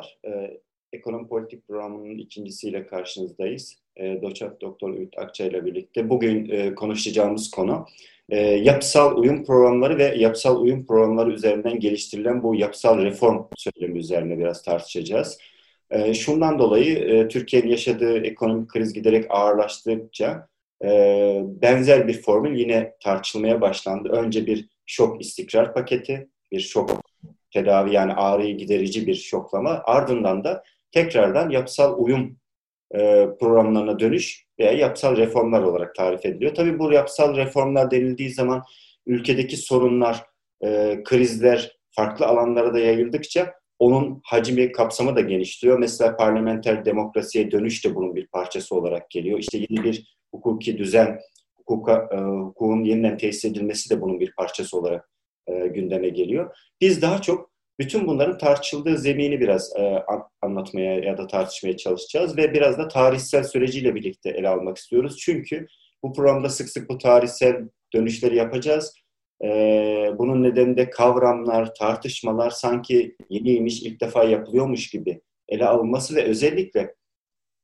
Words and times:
Merhabalar. 0.00 0.18
Ee, 0.24 0.60
Ekonomi 0.92 1.28
Politik 1.28 1.68
Programı'nın 1.68 2.18
ikincisiyle 2.18 2.86
karşınızdayız. 2.86 3.76
Ee, 3.96 4.22
Doçent 4.22 4.60
Doktor 4.60 4.90
Ümit 4.90 5.18
Akça 5.18 5.44
ile 5.44 5.64
birlikte 5.64 6.10
bugün 6.10 6.50
e, 6.50 6.74
konuşacağımız 6.74 7.50
konu 7.50 7.86
e, 8.28 8.38
yapısal 8.40 9.16
uyum 9.16 9.44
programları 9.44 9.98
ve 9.98 10.14
yapısal 10.16 10.60
uyum 10.60 10.86
programları 10.86 11.32
üzerinden 11.32 11.80
geliştirilen 11.80 12.42
bu 12.42 12.54
yapısal 12.54 12.98
reform 12.98 13.46
söylemi 13.56 13.98
üzerine 13.98 14.38
biraz 14.38 14.62
tartışacağız. 14.62 15.38
E, 15.90 16.14
şundan 16.14 16.58
dolayı 16.58 16.98
e, 16.98 17.28
Türkiye'nin 17.28 17.68
yaşadığı 17.68 18.18
ekonomik 18.18 18.68
kriz 18.68 18.92
giderek 18.92 19.26
ağırlaştıkça 19.28 20.48
e, 20.84 20.88
benzer 21.62 22.08
bir 22.08 22.22
formül 22.22 22.58
yine 22.58 22.94
tartışılmaya 23.02 23.60
başlandı. 23.60 24.08
Önce 24.08 24.46
bir 24.46 24.68
şok 24.86 25.20
istikrar 25.20 25.74
paketi, 25.74 26.28
bir 26.52 26.60
şok 26.60 27.09
tedavi 27.50 27.94
yani 27.94 28.12
ağrıyı 28.12 28.56
giderici 28.56 29.06
bir 29.06 29.14
şoklama 29.14 29.82
ardından 29.84 30.44
da 30.44 30.62
tekrardan 30.92 31.50
yapısal 31.50 31.98
uyum 31.98 32.36
e, 32.94 33.28
programlarına 33.40 33.98
dönüş 33.98 34.46
veya 34.58 34.72
yapısal 34.72 35.16
reformlar 35.16 35.62
olarak 35.62 35.94
tarif 35.94 36.26
ediliyor. 36.26 36.54
Tabii 36.54 36.78
bu 36.78 36.92
yapısal 36.92 37.36
reformlar 37.36 37.90
denildiği 37.90 38.30
zaman 38.30 38.62
ülkedeki 39.06 39.56
sorunlar, 39.56 40.24
e, 40.64 41.00
krizler 41.04 41.78
farklı 41.90 42.26
alanlara 42.26 42.74
da 42.74 42.78
yayıldıkça 42.78 43.54
onun 43.78 44.20
hacmi, 44.24 44.72
kapsamı 44.72 45.16
da 45.16 45.20
genişliyor. 45.20 45.78
Mesela 45.78 46.16
parlamenter 46.16 46.84
demokrasiye 46.84 47.50
dönüş 47.50 47.84
de 47.84 47.94
bunun 47.94 48.14
bir 48.14 48.26
parçası 48.26 48.74
olarak 48.74 49.10
geliyor. 49.10 49.38
İşte 49.38 49.58
yeni 49.58 49.84
bir 49.84 50.16
hukuki 50.34 50.78
düzen, 50.78 51.18
hukuka, 51.56 52.08
e, 52.12 52.16
hukukun 52.16 52.84
yeniden 52.84 53.18
tesis 53.18 53.44
edilmesi 53.44 53.90
de 53.90 54.00
bunun 54.00 54.20
bir 54.20 54.32
parçası 54.32 54.78
olarak 54.78 55.10
e, 55.46 55.66
gündeme 55.66 56.08
geliyor. 56.08 56.56
Biz 56.80 57.02
daha 57.02 57.22
çok 57.22 57.50
bütün 57.80 58.06
bunların 58.06 58.38
tartışıldığı 58.38 58.98
zemini 58.98 59.40
biraz 59.40 59.76
e, 59.76 60.04
anlatmaya 60.42 60.98
ya 60.98 61.18
da 61.18 61.26
tartışmaya 61.26 61.76
çalışacağız 61.76 62.36
ve 62.36 62.54
biraz 62.54 62.78
da 62.78 62.88
tarihsel 62.88 63.44
süreciyle 63.44 63.94
birlikte 63.94 64.30
ele 64.30 64.48
almak 64.48 64.78
istiyoruz. 64.78 65.18
Çünkü 65.18 65.66
bu 66.02 66.12
programda 66.12 66.48
sık 66.48 66.68
sık 66.68 66.88
bu 66.88 66.98
tarihsel 66.98 67.68
dönüşleri 67.94 68.36
yapacağız. 68.36 68.94
E, 69.44 69.48
bunun 70.18 70.42
nedeni 70.42 70.76
de 70.76 70.90
kavramlar, 70.90 71.74
tartışmalar 71.74 72.50
sanki 72.50 73.16
yeniymiş, 73.30 73.82
ilk 73.82 74.00
defa 74.00 74.24
yapılıyormuş 74.24 74.90
gibi 74.90 75.20
ele 75.48 75.66
alınması 75.66 76.16
ve 76.16 76.22
özellikle 76.24 76.94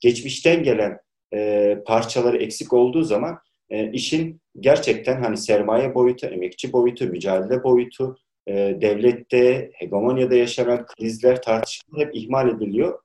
geçmişten 0.01 0.63
gelen 0.63 0.99
e, 1.35 1.79
parçaları 1.87 2.37
eksik 2.37 2.73
olduğu 2.73 3.03
zaman 3.03 3.39
e, 3.71 3.93
işin 3.93 4.41
gerçekten 4.61 5.23
hani 5.23 5.37
sermaye 5.37 5.95
boyutu, 5.95 6.27
emekçi 6.27 6.73
boyutu, 6.73 7.07
mücadele 7.07 7.63
boyutu, 7.65 8.17
e, 8.47 8.53
devlette, 8.81 9.71
hegemonyada 9.75 10.35
yaşanan 10.35 10.87
krizler, 10.87 11.43
tartışmalar 11.43 12.07
hep 12.07 12.15
ihmal 12.17 12.49
ediliyor. 12.49 12.99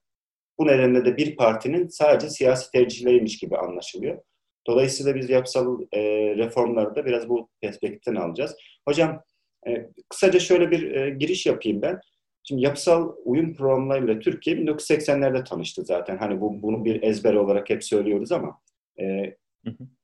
Bu 0.60 0.68
nedenle 0.68 1.06
de 1.06 1.18
bir 1.18 1.36
partinin 1.36 1.88
sadece 1.88 2.30
siyasi 2.30 2.72
tercihleriymiş 2.72 3.38
gibi 3.38 3.58
anlaşılıyor. 3.58 4.18
Dolayısıyla 4.68 5.16
biz 5.16 5.30
yapısal 5.30 5.82
e, 5.92 6.02
reformları 6.38 6.96
da 6.96 7.06
biraz 7.06 7.30
bu 7.30 7.50
perspektiften 7.62 8.16
alacağız. 8.16 8.56
Hocam 8.88 9.24
e, 9.68 9.90
kısaca 10.10 10.40
şöyle 10.40 10.72
bir 10.72 10.92
e, 10.92 11.10
giriş 11.10 11.46
yapayım 11.46 11.82
ben. 11.82 12.00
Şimdi 12.44 12.62
yapısal 12.62 13.16
uyum 13.26 13.56
programlarıyla 13.56 14.20
Türkiye 14.20 14.56
1980'lerde 14.56 15.44
tanıştı 15.44 15.86
zaten. 15.86 16.18
Hani 16.18 16.42
bu 16.42 16.62
bunu 16.62 16.86
bir 16.86 17.04
ezber 17.04 17.34
olarak 17.34 17.70
hep 17.70 17.84
söylüyoruz 17.84 18.32
ama 18.32 18.60
e, 19.00 19.36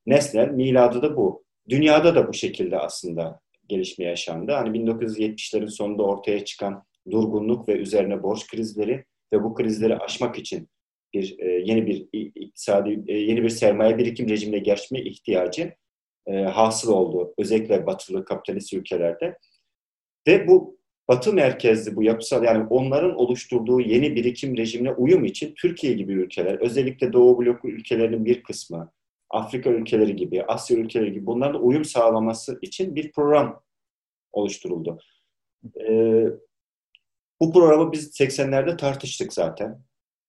Nesnel, 0.06 0.50
miladı 0.50 1.02
da 1.02 1.18
bu. 1.18 1.44
Dünyada 1.70 2.16
da 2.16 2.28
bu 2.28 2.34
şekilde 2.34 2.78
aslında 2.78 3.40
gelişme 3.68 4.06
yaşandı. 4.06 4.52
Hani 4.52 4.78
1970'lerin 4.78 5.70
sonunda 5.70 6.04
ortaya 6.04 6.46
çıkan 6.46 6.84
durgunluk 7.12 7.70
ve 7.70 7.74
üzerine 7.74 8.24
borç 8.24 8.48
krizleri 8.48 9.06
ve 9.34 9.44
bu 9.44 9.54
krizleri 9.54 9.98
aşmak 9.98 10.40
için 10.40 10.70
bir 11.14 11.40
e, 11.40 11.46
yeni 11.46 11.88
bir 11.88 12.08
iktisadi 12.14 13.04
e, 13.08 13.18
yeni 13.18 13.44
bir 13.44 13.50
sermaye 13.50 13.98
birikim 13.98 14.30
rejimine 14.30 14.60
geçme 14.60 15.02
ihtiyacı 15.02 15.74
e, 16.28 16.34
hasıl 16.34 16.92
oldu. 16.92 17.34
Özellikle 17.38 17.86
batılı 17.86 18.26
kapitalist 18.26 18.74
ülkelerde. 18.74 19.38
Ve 20.28 20.48
bu 20.48 20.78
batı 21.08 21.34
merkezli 21.34 21.96
bu 21.96 22.04
yapısal 22.04 22.44
yani 22.44 22.68
onların 22.70 23.16
oluşturduğu 23.16 23.82
yeni 23.82 24.16
birikim 24.16 24.58
rejimine 24.58 24.92
uyum 24.92 25.26
için 25.26 25.54
Türkiye 25.58 25.94
gibi 25.94 26.14
ülkeler, 26.14 26.60
özellikle 26.60 27.14
Doğu 27.14 27.40
bloku 27.40 27.70
ülkelerinin 27.70 28.26
bir 28.26 28.44
kısmı, 28.44 28.92
Afrika 29.30 29.70
ülkeleri 29.70 30.16
gibi, 30.16 30.44
Asya 30.44 30.78
ülkeleri 30.78 31.14
gibi 31.14 31.26
bunlarla 31.26 31.60
uyum 31.60 31.86
sağlaması 31.86 32.60
için 32.62 32.96
bir 32.96 33.12
program 33.12 33.62
oluşturuldu. 34.32 35.00
Ee, 35.90 36.26
bu 37.40 37.54
programı 37.54 37.92
biz 37.92 38.20
80'lerde 38.20 38.78
tartıştık 38.78 39.34
zaten. 39.34 39.82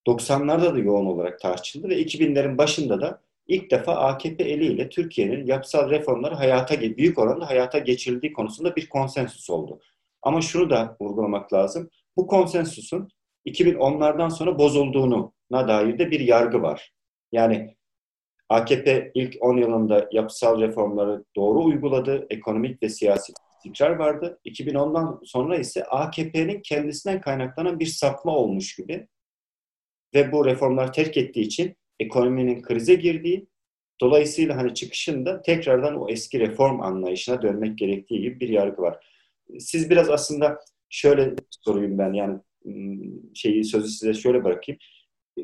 90'larda 0.07 0.75
da 0.75 0.79
yoğun 0.79 1.07
olarak 1.07 1.41
tartışıldı 1.41 1.89
ve 1.89 2.03
2000'lerin 2.03 2.59
başında 2.59 3.01
da 3.01 3.23
ilk 3.47 3.71
defa 3.71 3.95
AKP 3.95 4.45
eliyle 4.45 4.89
Türkiye'nin 4.89 5.47
yapısal 5.47 5.91
reformları 5.91 6.35
hayata 6.35 6.81
büyük 6.81 7.19
oranda 7.19 7.49
hayata 7.49 7.79
geçirildiği 7.79 8.33
konusunda 8.33 8.77
bir 8.77 8.89
konsensus 8.89 9.51
oldu. 9.51 9.81
Ama 10.23 10.41
şunu 10.41 10.71
da 10.71 10.97
vurgulamak 11.01 11.53
lazım. 11.53 11.91
Bu 12.17 12.27
konsensusun 12.27 13.09
2010'lardan 13.47 14.31
sonra 14.31 14.59
bozulduğuna 14.59 15.69
dair 15.69 15.99
de 15.99 16.11
bir 16.11 16.21
yargı 16.21 16.63
var. 16.63 16.93
Yani 17.33 17.77
AKP 18.49 19.11
ilk 19.15 19.37
10 19.41 19.57
yılında 19.57 20.09
yapısal 20.13 20.61
reformları 20.61 21.25
doğru 21.37 21.65
uyguladı. 21.65 22.27
Ekonomik 22.31 22.83
ve 22.83 22.89
siyasi 22.89 23.33
istikrar 23.65 23.91
vardı. 23.91 24.41
2010'dan 24.45 25.21
sonra 25.25 25.59
ise 25.59 25.85
AKP'nin 25.85 26.61
kendisinden 26.61 27.21
kaynaklanan 27.21 27.81
bir 27.81 27.87
sapma 27.87 28.37
olmuş 28.37 28.77
gibi 28.77 29.09
ve 30.15 30.33
bu 30.33 30.47
reformlar 30.47 30.93
terk 30.93 31.17
ettiği 31.17 31.41
için 31.41 31.77
ekonominin 32.01 32.63
krize 32.63 32.95
girdiği, 32.95 33.47
dolayısıyla 34.01 34.57
hani 34.57 34.75
çıkışında 34.75 35.43
tekrardan 35.43 35.97
o 35.97 36.09
eski 36.09 36.41
reform 36.41 36.81
anlayışına 36.81 37.43
dönmek 37.43 37.79
gerektiği 37.79 38.21
gibi 38.21 38.41
bir 38.41 38.49
yargı 38.49 38.83
var. 38.83 39.07
Siz 39.59 39.91
biraz 39.91 40.11
aslında 40.11 40.61
şöyle 40.89 41.35
sorayım 41.51 41.99
ben 41.99 42.13
yani 42.13 42.41
şeyi 43.35 43.65
sözü 43.65 43.89
size 43.89 44.15
şöyle 44.15 44.45
bırakayım 44.45 44.79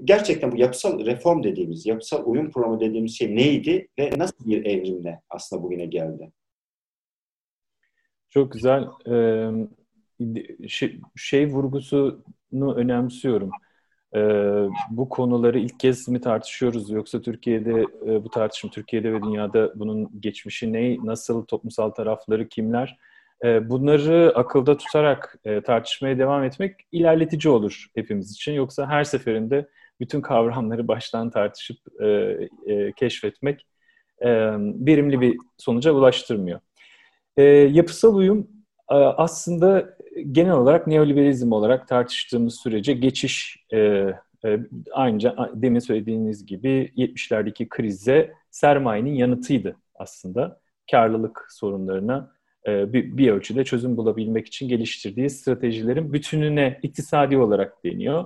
gerçekten 0.05 0.53
bu 0.53 0.57
yapısal 0.57 1.07
reform 1.07 1.43
dediğimiz, 1.43 1.87
yapısal 1.87 2.23
uyum 2.27 2.51
programı 2.51 2.81
dediğimiz 2.81 3.19
şey 3.19 3.37
neydi 3.37 3.89
ve 3.99 4.11
nasıl 4.17 4.47
bir 4.47 4.65
evrimle 4.65 5.21
aslında 5.31 5.63
bugüne 5.63 5.87
geldi? 5.87 6.33
Çok 8.31 8.53
güzel. 8.53 8.85
Ee, 9.11 9.51
şey, 10.69 11.01
şey 11.17 11.47
vurgusunu 11.47 12.75
önemsiyorum. 12.77 13.51
Ee, 14.15 14.69
bu 14.91 15.09
konuları 15.09 15.59
ilk 15.59 15.81
kez 15.81 16.09
mi 16.09 16.21
tartışıyoruz 16.21 16.91
yoksa 16.91 17.21
Türkiye'de 17.21 17.87
e, 18.07 18.25
bu 18.25 18.31
tartışım 18.31 18.71
Türkiye'de 18.71 19.13
ve 19.13 19.23
dünyada 19.23 19.73
bunun 19.75 20.21
geçmişi 20.21 20.73
ne, 20.73 20.97
nasıl 21.05 21.45
toplumsal 21.45 21.91
tarafları 21.91 22.49
kimler? 22.49 22.99
E, 23.45 23.69
bunları 23.69 24.33
akılda 24.35 24.77
tutarak 24.77 25.39
e, 25.45 25.61
tartışmaya 25.61 26.19
devam 26.19 26.45
etmek 26.45 26.81
ilerletici 26.93 27.53
olur 27.53 27.87
hepimiz 27.95 28.33
için. 28.33 28.53
Yoksa 28.53 28.87
her 28.89 29.05
seferinde 29.05 29.69
bütün 30.01 30.21
kavramları 30.21 30.89
baştan 30.89 31.31
tartışıp 31.31 31.77
e, 32.03 32.07
e, 32.67 32.93
keşfetmek 32.93 33.67
e, 34.19 34.31
verimli 34.59 35.21
bir 35.21 35.37
sonuca 35.59 35.93
ulaştırmıyor. 35.93 36.61
E, 37.37 37.43
yapısal 37.53 38.17
uyum 38.17 38.49
e, 38.91 38.95
aslında 38.95 39.97
genel 40.33 40.53
olarak 40.53 40.87
neoliberalizm 40.87 41.53
olarak 41.53 41.89
tartıştığımız 41.89 42.55
sürece 42.55 42.93
geçiş 42.93 43.67
e, 43.73 43.79
e, 44.45 44.59
demin 45.55 45.79
söylediğiniz 45.79 46.47
gibi 46.47 46.93
70'lerdeki 46.97 47.69
krize 47.69 48.33
sermayenin 48.51 49.15
yanıtıydı 49.15 49.77
aslında. 49.95 50.61
Karlılık 50.91 51.47
sorunlarına 51.51 52.33
e, 52.67 52.93
bir, 52.93 53.17
bir 53.17 53.31
ölçüde 53.31 53.65
çözüm 53.65 53.97
bulabilmek 53.97 54.47
için 54.47 54.69
geliştirdiği 54.69 55.31
stratejilerin 55.31 56.13
bütününe 56.13 56.79
iktisadi 56.83 57.39
olarak 57.39 57.85
deniyor. 57.85 58.25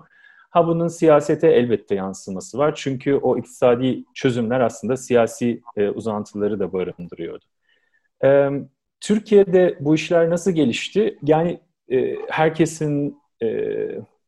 Ha 0.58 0.66
bunun 0.66 0.88
siyasete 0.88 1.48
elbette 1.48 1.94
yansıması 1.94 2.58
var. 2.58 2.74
Çünkü 2.74 3.14
o 3.14 3.38
iktisadi 3.38 4.04
çözümler 4.14 4.60
aslında 4.60 4.96
siyasi 4.96 5.60
e, 5.76 5.88
uzantıları 5.88 6.60
da 6.60 6.72
barındırıyordu. 6.72 7.44
E, 8.24 8.48
Türkiye'de 9.00 9.76
bu 9.80 9.94
işler 9.94 10.30
nasıl 10.30 10.50
gelişti? 10.50 11.18
Yani 11.22 11.60
e, 11.92 12.16
herkesin 12.30 13.18
e, 13.42 13.48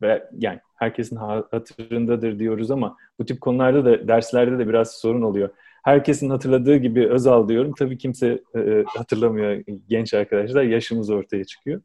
ve 0.03 0.29
yani 0.39 0.61
herkesin 0.77 1.17
hatırındadır 1.51 2.39
diyoruz 2.39 2.71
ama 2.71 2.97
bu 3.19 3.25
tip 3.25 3.41
konularda 3.41 3.85
da 3.85 4.09
derslerde 4.09 4.59
de 4.59 4.69
biraz 4.69 4.91
sorun 4.91 5.23
oluyor. 5.23 5.51
Herkesin 5.85 6.31
hatırladığı 6.31 6.77
gibi 6.77 7.09
Özal 7.09 7.49
diyorum. 7.49 7.75
Tabii 7.79 7.99
kimse 7.99 8.41
e, 8.57 8.85
hatırlamıyor 8.87 9.65
genç 9.89 10.15
arkadaşlar. 10.15 10.63
Yaşımız 10.63 11.11
ortaya 11.11 11.45
çıkıyor. 11.45 11.81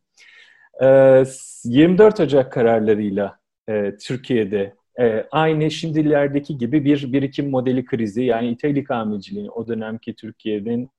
E, 0.83 1.23
24 1.63 2.19
Ocak 2.19 2.51
kararlarıyla 2.51 3.44
e, 3.69 3.97
Türkiye'de 3.97 4.73
e, 4.99 5.25
aynı 5.31 5.71
şimdilerdeki 5.71 6.57
gibi 6.57 6.85
bir 6.85 7.13
birikim 7.13 7.49
modeli 7.49 7.85
krizi 7.85 8.23
yani 8.23 8.49
İtalya 8.49 8.81
ikameciliğini 8.81 9.51
o 9.51 9.67
dönemki 9.67 10.15
Türkiye'nin 10.15 10.89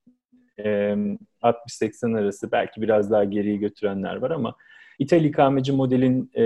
e, 0.59 0.97
60-80 1.43 2.19
arası 2.19 2.53
belki 2.53 2.83
biraz 2.83 3.11
daha 3.11 3.25
geriye 3.25 3.57
götürenler 3.57 4.17
var 4.17 4.31
ama 4.31 4.55
İtalya 4.99 5.29
ikameci 5.29 5.73
modelin 5.73 6.31
e, 6.35 6.45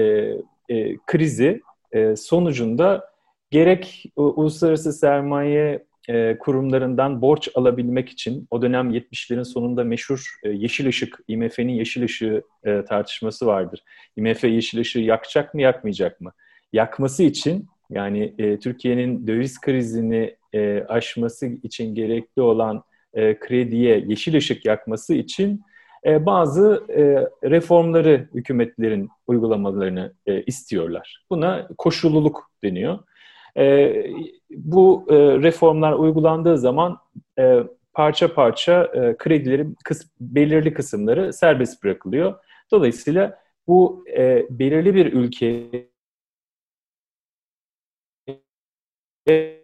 e, 0.69 0.97
krizi 1.07 1.61
e, 1.93 2.17
sonucunda 2.17 3.11
gerek 3.51 4.05
uluslararası 4.17 4.93
sermaye 4.93 5.85
e, 6.09 6.39
kurumlarından 6.39 7.23
borç 7.23 7.49
alabilmek 7.55 8.09
için 8.09 8.47
o 8.51 8.63
dönem 8.63 8.91
70'lerin 8.91 9.45
sonunda 9.45 9.85
meşhur 9.85 10.35
e, 10.45 10.49
yeşil 10.49 10.89
ışık, 10.89 11.19
IMF'nin 11.29 11.73
yeşil 11.73 12.05
ışığı 12.05 12.43
e, 12.65 12.85
tartışması 12.85 13.47
vardır. 13.47 13.85
IMF 14.17 14.45
yeşil 14.45 14.81
ışığı 14.81 15.01
yakacak 15.01 15.55
mı 15.55 15.63
yakmayacak 15.63 16.21
mı? 16.21 16.33
Yakması 16.73 17.23
için 17.23 17.69
yani 17.91 18.35
e, 18.39 18.59
Türkiye'nin 18.59 19.27
döviz 19.27 19.61
krizini 19.61 20.37
e, 20.53 20.85
aşması 20.89 21.47
için 21.47 21.95
gerekli 21.95 22.43
olan 22.43 22.83
e, 23.15 23.39
krediye 23.39 24.05
yeşil 24.07 24.37
ışık 24.37 24.65
yakması 24.65 25.15
için 25.15 25.63
e, 26.07 26.27
bazı 26.27 26.85
e, 26.89 27.03
reformları 27.51 28.29
hükümetlerin 28.35 29.09
uygulamalarını 29.27 30.15
e, 30.27 30.43
istiyorlar. 30.43 31.25
Buna 31.31 31.69
koşulluluk 31.79 32.51
deniyor. 32.65 32.99
E, 33.57 33.95
bu 34.51 35.07
e, 35.11 35.15
reformlar 35.17 35.93
uygulandığı 35.93 36.59
zaman 36.59 36.99
e, 37.39 37.61
parça 37.93 38.35
parça 38.35 38.85
e, 38.85 39.17
kredilerin 39.17 39.77
kıs, 39.85 40.03
belirli 40.21 40.75
kısımları 40.75 41.33
serbest 41.33 41.85
bırakılıyor. 41.85 42.35
Dolayısıyla 42.71 43.39
bu 43.67 44.05
e, 44.17 44.47
belirli 44.51 44.95
bir 44.95 45.13
ülke 45.13 45.71
e, 49.29 49.61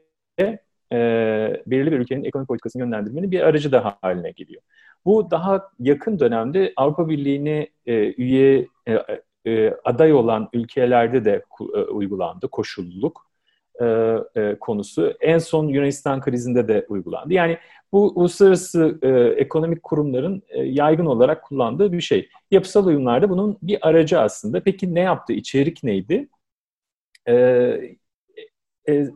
belirli 1.67 1.93
bir 1.93 1.99
ülkenin 1.99 2.25
ekonomik 2.25 2.49
politikasını 2.49 2.83
yönlendirmenin 2.83 3.31
bir 3.31 3.41
aracı 3.41 3.73
daha 3.73 3.99
haline 4.03 4.31
geliyor. 4.31 4.63
Bu 5.05 5.31
daha 5.31 5.71
yakın 5.79 6.19
dönemde 6.19 6.73
Avrupa 6.77 7.09
Birliği'ne 7.09 7.69
e, 7.87 8.15
üye 8.15 8.67
e, 8.89 9.23
e, 9.47 9.75
aday 9.85 10.13
olan 10.13 10.49
ülkelerde 10.53 11.25
de 11.25 11.43
e, 11.75 11.79
uygulandı 11.79 12.49
koşulluluk 12.49 13.26
e, 13.81 13.87
e, 14.37 14.59
konusu. 14.61 15.15
En 15.21 15.39
son 15.39 15.69
Yunanistan 15.69 16.21
krizinde 16.21 16.69
de 16.69 16.87
uygulandı. 16.89 17.35
Yani 17.35 17.59
bu 17.93 18.13
uluslararası 18.15 18.99
e, 19.03 19.09
ekonomik 19.41 19.83
kurumların 19.83 20.43
e, 20.49 20.63
yaygın 20.63 21.07
olarak 21.07 21.45
kullandığı 21.45 21.93
bir 21.93 22.01
şey. 22.01 22.29
Yapısal 22.51 22.87
uyumlarda 22.87 23.31
bunun 23.31 23.59
bir 23.63 23.89
aracı 23.89 24.21
aslında. 24.21 24.63
Peki 24.63 24.95
ne 24.95 25.01
yaptı? 25.01 25.33
İçerik 25.33 25.85
neydi? 25.85 26.29
E, 27.29 27.35
e, 28.89 29.07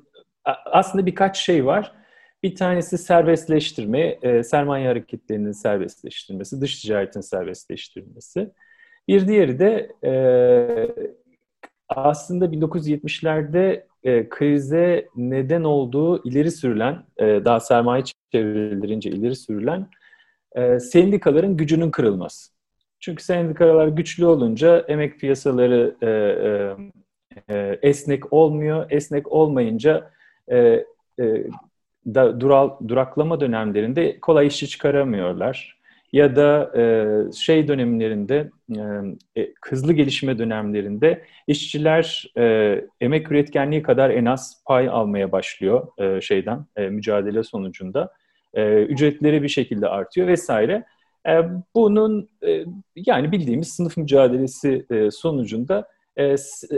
aslında 0.65 1.07
birkaç 1.07 1.39
şey 1.39 1.67
var. 1.67 1.93
Bir 2.43 2.55
tanesi 2.57 2.99
serbestleştirme, 2.99 4.19
e, 4.23 4.43
sermaye 4.43 4.87
hareketlerinin 4.87 5.53
serbestleştirmesi, 5.53 6.61
dış 6.61 6.83
ticaretin 6.83 7.21
serbestleştirilmesi. 7.21 8.51
Bir 9.09 9.29
diğeri 9.29 9.59
de 9.59 9.93
e, 10.05 10.12
aslında 11.89 12.53
1970'lerde 12.53 13.87
e, 14.05 14.29
krize 14.29 15.08
neden 15.17 15.62
olduğu 15.64 16.29
ileri 16.29 16.50
sürülen, 16.50 17.05
e, 17.17 17.25
daha 17.26 17.61
sermaye 17.61 18.05
çevrilince 18.32 19.11
ileri 19.11 19.37
sürülen 19.37 19.87
e, 20.56 20.79
sendikaların 20.79 21.56
gücünün 21.56 21.91
kırılması. 21.91 22.52
Çünkü 23.00 23.25
sendikalar 23.25 23.88
güçlü 23.88 24.26
olunca 24.26 24.79
emek 24.88 25.20
piyasaları 25.20 25.97
e, 26.02 26.08
e, 26.08 27.55
e 27.56 27.79
esnek 27.82 28.32
olmuyor. 28.32 28.87
Esnek 28.91 29.32
olmayınca 29.32 30.11
e, 30.49 30.58
e, 31.20 31.47
da, 32.06 32.41
dural, 32.41 32.70
duraklama 32.88 33.41
dönemlerinde 33.41 34.20
kolay 34.20 34.47
işçi 34.47 34.69
çıkaramıyorlar. 34.69 35.80
Ya 36.12 36.37
da 36.37 36.73
e, 36.79 36.83
şey 37.33 37.69
dönemlerinde, 37.69 38.51
e, 39.37 39.43
e, 39.43 39.53
hızlı 39.65 39.93
gelişme 39.93 40.39
dönemlerinde 40.39 41.25
işçiler 41.47 42.33
e, 42.39 42.75
emek 43.01 43.33
üretkenliği 43.33 43.83
kadar 43.83 44.11
en 44.11 44.25
az 44.25 44.62
pay 44.67 44.89
almaya 44.89 45.33
başlıyor 45.33 45.89
e, 45.99 46.21
şeyden, 46.21 46.67
e, 46.77 46.89
mücadele 46.89 47.43
sonucunda. 47.43 48.12
E, 48.55 48.83
ücretleri 48.83 49.43
bir 49.43 49.49
şekilde 49.49 49.89
artıyor 49.89 50.27
vesaire. 50.27 50.85
E, 51.29 51.41
bunun 51.75 52.29
e, 52.47 52.65
yani 52.97 53.33
bildiğimiz 53.33 53.69
sınıf 53.69 53.97
mücadelesi 53.97 54.87
e, 54.91 55.11
sonucunda 55.11 55.89
e, 56.17 56.35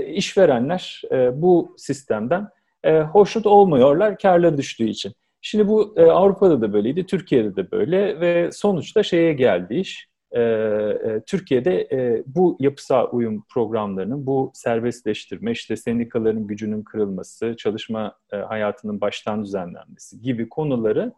işverenler 0.07 1.03
e, 1.13 1.43
bu 1.43 1.75
sistemden 1.79 2.49
e, 2.85 3.01
hoşnut 3.01 3.47
olmuyorlar 3.47 4.19
karları 4.19 4.59
düştüğü 4.59 4.89
için. 4.89 5.13
Şimdi 5.45 5.69
bu 5.69 5.95
e, 5.97 6.03
Avrupa'da 6.03 6.61
da 6.61 6.73
böyleydi, 6.73 7.07
Türkiye'de 7.07 7.57
de 7.57 7.71
böyle 7.71 8.21
ve 8.21 8.51
sonuçta 8.53 9.03
şeye 9.03 9.33
geldi 9.33 9.75
iş. 9.75 10.09
E, 10.33 10.41
e, 10.41 11.23
Türkiye'de 11.27 11.89
e, 11.93 12.23
bu 12.27 12.57
yapısal 12.61 13.09
uyum 13.13 13.45
programlarının, 13.51 14.27
bu 14.27 14.51
serbestleştirme, 14.55 15.53
işte 15.53 15.77
sendikaların 15.77 16.47
gücünün 16.47 16.83
kırılması, 16.83 17.57
çalışma 17.57 18.19
e, 18.33 18.37
hayatının 18.37 19.01
baştan 19.01 19.45
düzenlenmesi 19.45 20.21
gibi 20.23 20.49
konuları 20.49 21.13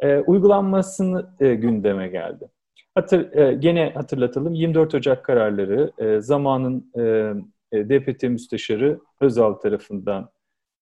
e, 0.00 0.18
uygulanmasını 0.18 1.30
e, 1.40 1.54
gündeme 1.54 2.08
geldi. 2.08 2.48
Hatır, 2.94 3.32
e, 3.32 3.54
gene 3.54 3.92
hatırlatalım 3.94 4.54
24 4.54 4.94
Ocak 4.94 5.24
kararları 5.24 5.92
e, 5.98 6.20
zamanın 6.20 6.92
e, 6.98 7.32
e 7.78 7.88
DPT 7.88 8.22
Müsteşarı 8.22 9.00
Özal 9.20 9.52
tarafından 9.52 10.30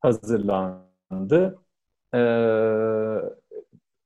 hazırlandı. 0.00 1.58
Ee, 2.14 2.18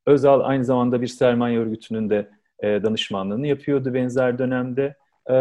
Özal 0.07 0.41
aynı 0.41 0.65
zamanda 0.65 1.03
bir 1.03 1.07
sermaye 1.07 1.59
örgütünün 1.59 2.11
de 2.11 2.31
e, 2.63 2.83
danışmanlığını 2.83 3.47
yapıyordu 3.47 3.95
benzer 3.95 4.39
dönemde. 4.39 4.95
E, 5.31 5.35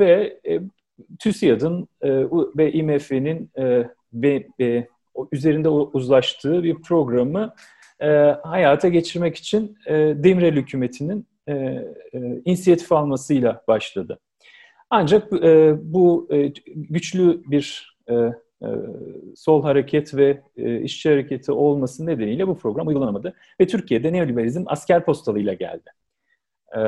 ve 0.00 0.40
e, 0.48 0.60
TÜSİAD'ın 1.18 1.88
e, 2.02 2.10
ve 2.56 2.72
IMF'nin 2.72 3.50
ve, 4.12 4.46
e, 4.60 4.86
üzerinde 5.32 5.68
uzlaştığı 5.68 6.62
bir 6.62 6.74
programı 6.74 7.54
e, 8.00 8.06
hayata 8.42 8.88
geçirmek 8.88 9.36
için 9.36 9.78
e, 9.86 9.94
Demirel 9.94 10.54
hükümetinin 10.56 11.26
e, 11.46 11.52
e, 11.52 11.84
inisiyatif 12.44 12.92
almasıyla 12.92 13.62
başladı. 13.68 14.18
Ancak 14.90 15.32
e, 15.32 15.74
bu 15.82 16.28
e, 16.30 16.52
güçlü 16.66 17.42
bir 17.50 17.96
e, 18.10 18.14
sol 19.36 19.62
hareket 19.62 20.14
ve 20.14 20.42
e, 20.56 20.80
işçi 20.80 21.08
hareketi 21.08 21.52
olması 21.52 22.06
nedeniyle 22.06 22.48
bu 22.48 22.58
program 22.58 22.86
uygulanamadı. 22.86 23.34
Ve 23.60 23.66
Türkiye'de 23.66 24.12
neoliberalizm 24.12 24.64
asker 24.66 25.04
postalıyla 25.04 25.54
geldi. 25.54 25.90
E, 26.76 26.80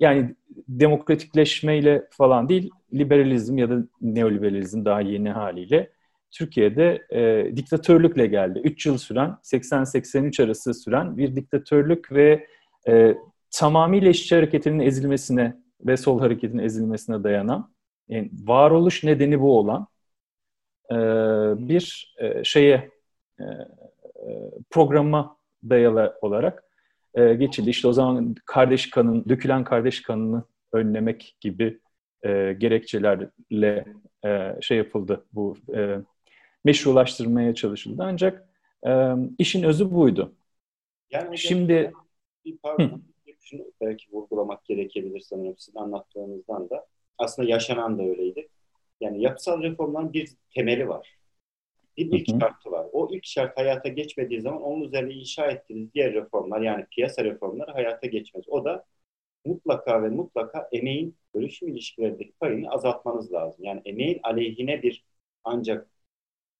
yani 0.00 0.34
demokratikleşmeyle 0.68 2.06
falan 2.10 2.48
değil, 2.48 2.70
liberalizm 2.94 3.58
ya 3.58 3.70
da 3.70 3.78
neoliberalizm 4.00 4.84
daha 4.84 5.00
yeni 5.00 5.30
haliyle 5.30 5.90
Türkiye'de 6.30 7.02
e, 7.10 7.56
diktatörlükle 7.56 8.26
geldi. 8.26 8.60
3 8.64 8.86
yıl 8.86 8.98
süren, 8.98 9.36
80-83 9.42 10.44
arası 10.44 10.74
süren 10.74 11.16
bir 11.16 11.36
diktatörlük 11.36 12.12
ve 12.12 12.46
e, 12.88 13.14
tamamıyla 13.50 14.10
işçi 14.10 14.34
hareketinin 14.34 14.80
ezilmesine 14.80 15.56
ve 15.86 15.96
sol 15.96 16.20
hareketin 16.20 16.58
ezilmesine 16.58 17.24
dayanan, 17.24 17.72
yani 18.08 18.30
varoluş 18.44 19.04
nedeni 19.04 19.40
bu 19.40 19.58
olan 19.58 19.86
e, 20.90 20.96
bir 21.68 22.14
e, 22.18 22.44
şeye 22.44 22.90
e, 23.40 23.44
programa 24.70 25.36
dayalı 25.70 26.18
olarak 26.22 26.64
geçildi. 27.14 27.70
İşte 27.70 27.88
o 27.88 27.92
zaman 27.92 28.34
kardeş 28.46 28.90
kanın, 28.90 29.24
dökülen 29.28 29.64
kardeş 29.64 30.02
kanını 30.02 30.44
önlemek 30.72 31.36
gibi 31.40 31.80
gerekçelerle 32.58 33.84
şey 34.60 34.78
yapıldı. 34.78 35.24
Bu 35.32 35.56
meşrulaştırmaya 36.64 37.54
çalışıldı. 37.54 38.02
Ancak 38.04 38.48
işin 39.38 39.62
özü 39.62 39.90
buydu. 39.90 40.32
Yani 41.10 41.38
Şimdi 41.38 41.92
bir 42.44 42.58
pardon, 42.58 43.02
şunu 43.40 43.62
belki 43.80 44.12
vurgulamak 44.12 44.64
gerekebilir 44.64 45.20
sanırım 45.20 45.54
sizin 45.58 45.78
anlattığınızdan 45.78 46.70
da. 46.70 46.86
Aslında 47.18 47.48
yaşanan 47.48 47.98
da 47.98 48.02
öyleydi. 48.02 48.48
Yani 49.00 49.22
yapısal 49.22 49.62
reformların 49.62 50.12
bir 50.12 50.30
temeli 50.54 50.88
var. 50.88 51.18
Bir 51.96 52.06
ilk 52.12 52.28
hı 52.28 52.32
hı. 52.32 52.40
şartı 52.40 52.70
var. 52.70 52.86
O 52.92 53.08
ilk 53.12 53.24
şart 53.24 53.58
hayata 53.58 53.88
geçmediği 53.88 54.40
zaman 54.40 54.62
onun 54.62 54.84
üzerine 54.84 55.12
inşa 55.12 55.46
ettiğiniz 55.50 55.94
diğer 55.94 56.12
reformlar 56.12 56.60
yani 56.60 56.86
piyasa 56.90 57.24
reformları 57.24 57.70
hayata 57.70 58.06
geçmez. 58.06 58.44
O 58.48 58.64
da 58.64 58.84
mutlaka 59.44 60.02
ve 60.02 60.08
mutlaka 60.08 60.68
emeğin 60.72 61.16
bölüşüm 61.34 61.68
ilişkilerindeki 61.68 62.32
payını 62.32 62.70
azaltmanız 62.70 63.32
lazım. 63.32 63.64
Yani 63.64 63.80
emeğin 63.84 64.20
aleyhine 64.22 64.82
bir 64.82 65.04
ancak 65.44 65.88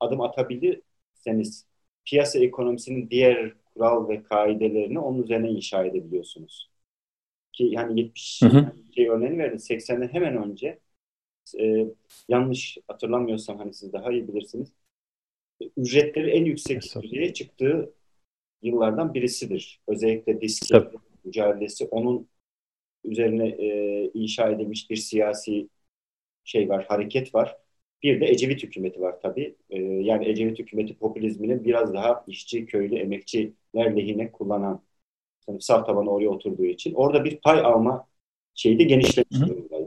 adım 0.01 0.21
atabilirseniz 0.21 1.67
piyasa 2.05 2.39
ekonomisinin 2.39 3.11
diğer 3.11 3.53
kural 3.75 4.09
ve 4.09 4.23
kaidelerini 4.23 4.99
onun 4.99 5.23
üzerine 5.23 5.51
inşa 5.51 5.85
edebiliyorsunuz. 5.85 6.71
Ki 7.53 7.65
yani 7.65 8.01
70 8.01 8.43
hı 8.43 8.47
hı. 8.47 8.73
şey 8.95 9.09
örneğini 9.09 9.39
verdim. 9.39 9.59
80'den 9.59 10.09
hemen 10.09 10.37
önce 10.37 10.79
e, 11.61 11.87
yanlış 12.29 12.79
hatırlamıyorsam 12.89 13.59
hani 13.59 13.75
siz 13.75 13.93
daha 13.93 14.13
iyi 14.13 14.29
bilirsiniz. 14.29 14.73
Ücretleri 15.77 16.31
en 16.31 16.45
yüksek 16.45 16.83
düzeye 17.03 17.35
çıktığı 17.35 17.93
yıllardan 18.63 19.15
birisidir. 19.15 19.81
Özellikle 19.87 20.41
disk 20.41 20.75
mücadelesi 21.25 21.85
onun 21.85 22.29
üzerine 23.05 23.49
e, 23.49 24.11
inşa 24.15 24.51
edilmiş 24.51 24.91
bir 24.91 24.97
siyasi 24.97 25.69
şey 26.45 26.69
var, 26.69 26.85
hareket 26.89 27.35
var. 27.35 27.57
Bir 28.03 28.21
de 28.21 28.27
Ecevit 28.27 28.63
hükümeti 28.63 29.01
var 29.01 29.21
tabii. 29.23 29.55
E, 29.71 29.83
yani 29.83 30.29
Ecevit 30.29 30.59
hükümeti 30.59 30.95
popülizmini 30.95 31.65
biraz 31.65 31.95
daha 31.95 32.25
işçi, 32.27 32.67
köylü, 32.67 32.97
emekçiler 32.97 33.97
lehine 33.97 34.33
kullanan 34.33 34.83
sınıfsal 35.45 35.85
tabanı 35.85 36.11
oraya 36.11 36.29
oturduğu 36.29 36.65
için 36.65 36.95
orada 36.95 37.25
bir 37.25 37.37
pay 37.37 37.61
alma 37.61 38.09
şeyi 38.55 38.79
de 38.79 38.85
genişlemiş 38.85 39.41
durumdaydı. 39.49 39.80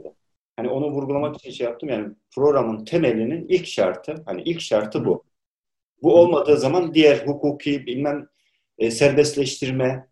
Hani 0.56 0.68
onu 0.68 0.90
vurgulamak 0.90 1.36
için 1.36 1.50
şey 1.50 1.66
yaptım 1.66 1.88
yani 1.88 2.14
programın 2.34 2.84
temelinin 2.84 3.46
ilk 3.48 3.66
şartı 3.66 4.14
hani 4.26 4.42
ilk 4.42 4.60
şartı 4.60 5.04
bu. 5.04 5.24
Bu 6.02 6.14
olmadığı 6.20 6.56
zaman 6.56 6.94
diğer 6.94 7.26
hukuki 7.26 7.86
bilmem 7.86 8.28
e, 8.78 8.90
serbestleştirme, 8.90 10.08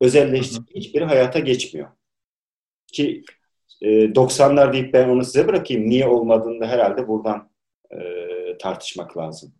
özelleştirme 0.00 0.66
hiçbiri 0.74 1.04
hayata 1.04 1.38
geçmiyor. 1.38 1.88
Ki 2.86 3.24
e, 3.82 4.14
90'lar 4.14 4.72
deyip 4.72 4.94
ben 4.94 5.08
onu 5.08 5.24
size 5.24 5.48
bırakayım. 5.48 5.88
Niye 5.90 6.08
olmadığını 6.08 6.60
da 6.60 6.66
herhalde 6.66 7.08
buradan 7.08 7.50
e, 7.90 7.98
tartışmak 8.58 9.16
lazım. 9.16 9.54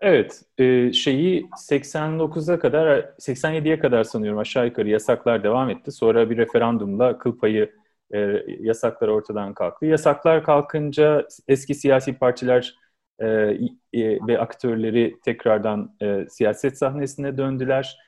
Evet, 0.00 0.42
e, 0.58 0.92
şeyi 0.92 1.46
89'a 1.56 2.58
kadar, 2.58 3.14
87'ye 3.18 3.78
kadar 3.78 4.04
sanıyorum 4.04 4.38
aşağı 4.38 4.66
yukarı 4.66 4.88
yasaklar 4.88 5.42
devam 5.42 5.70
etti. 5.70 5.92
Sonra 5.92 6.30
bir 6.30 6.36
referandumla 6.36 7.18
kıl 7.18 7.38
payı 7.38 7.72
e, 8.14 8.18
yasaklar 8.60 9.08
ortadan 9.08 9.54
kalktı. 9.54 9.86
Yasaklar 9.86 10.44
kalkınca 10.44 11.28
eski 11.48 11.74
siyasi 11.74 12.18
partiler 12.18 12.76
e, 13.20 13.26
e, 13.26 14.26
ve 14.26 14.38
aktörleri 14.38 15.16
tekrardan 15.24 15.96
e, 16.02 16.26
siyaset 16.28 16.78
sahnesine 16.78 17.38
döndüler. 17.38 17.98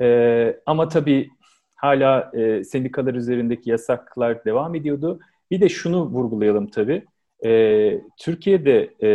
E, 0.00 0.60
ama 0.66 0.88
tabii 0.88 1.30
hala 1.74 2.30
e, 2.34 2.64
sendikalar 2.64 3.14
üzerindeki 3.14 3.70
yasaklar 3.70 4.44
devam 4.44 4.74
ediyordu. 4.74 5.20
Bir 5.50 5.60
de 5.60 5.68
şunu 5.68 6.06
vurgulayalım 6.06 6.66
tabii. 6.66 7.04
E, 7.44 8.00
Türkiye'de 8.18 8.94
e, 9.02 9.08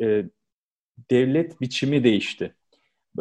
e, 0.00 0.24
devlet 1.10 1.60
biçimi 1.60 2.04
değişti. 2.04 2.54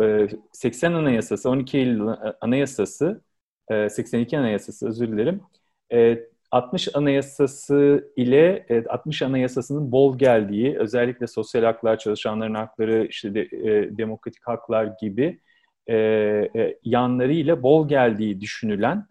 E, 0.01 0.28
80 0.54 0.94
Anayasası, 0.94 1.50
12 1.50 1.78
Eylül 1.78 2.08
Anayasası, 2.42 3.22
e, 3.70 3.90
82 3.90 4.40
Anayasası 4.40 4.88
özür 4.88 5.12
dilerim. 5.12 5.42
E, 5.93 6.19
60 6.51 6.95
Anayasası 6.95 8.12
ile 8.15 8.65
evet, 8.69 8.89
60 8.89 9.21
Anayasası'nın 9.21 9.91
bol 9.91 10.17
geldiği, 10.17 10.77
özellikle 10.79 11.27
sosyal 11.27 11.63
haklar, 11.63 11.98
çalışanların 11.98 12.53
hakları, 12.53 13.07
işte 13.10 13.33
de, 13.33 13.41
e, 13.41 13.98
demokratik 13.98 14.48
haklar 14.48 14.89
gibi 15.01 15.39
e, 15.88 15.95
e, 16.55 16.77
yanlarıyla 16.83 17.63
bol 17.63 17.88
geldiği 17.88 18.41
düşünülen 18.41 19.07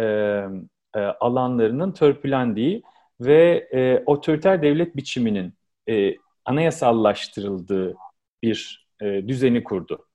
e, 0.00 0.04
e, 0.04 1.00
alanlarının 1.00 1.92
törpülendiği 1.92 2.82
ve 3.20 3.68
e, 3.72 4.02
otoriter 4.06 4.62
devlet 4.62 4.96
biçiminin 4.96 5.54
e, 5.88 6.16
anayasallaştırıldığı 6.44 7.96
bir 8.42 8.88
e, 9.02 9.28
düzeni 9.28 9.64
kurdu. 9.64 10.06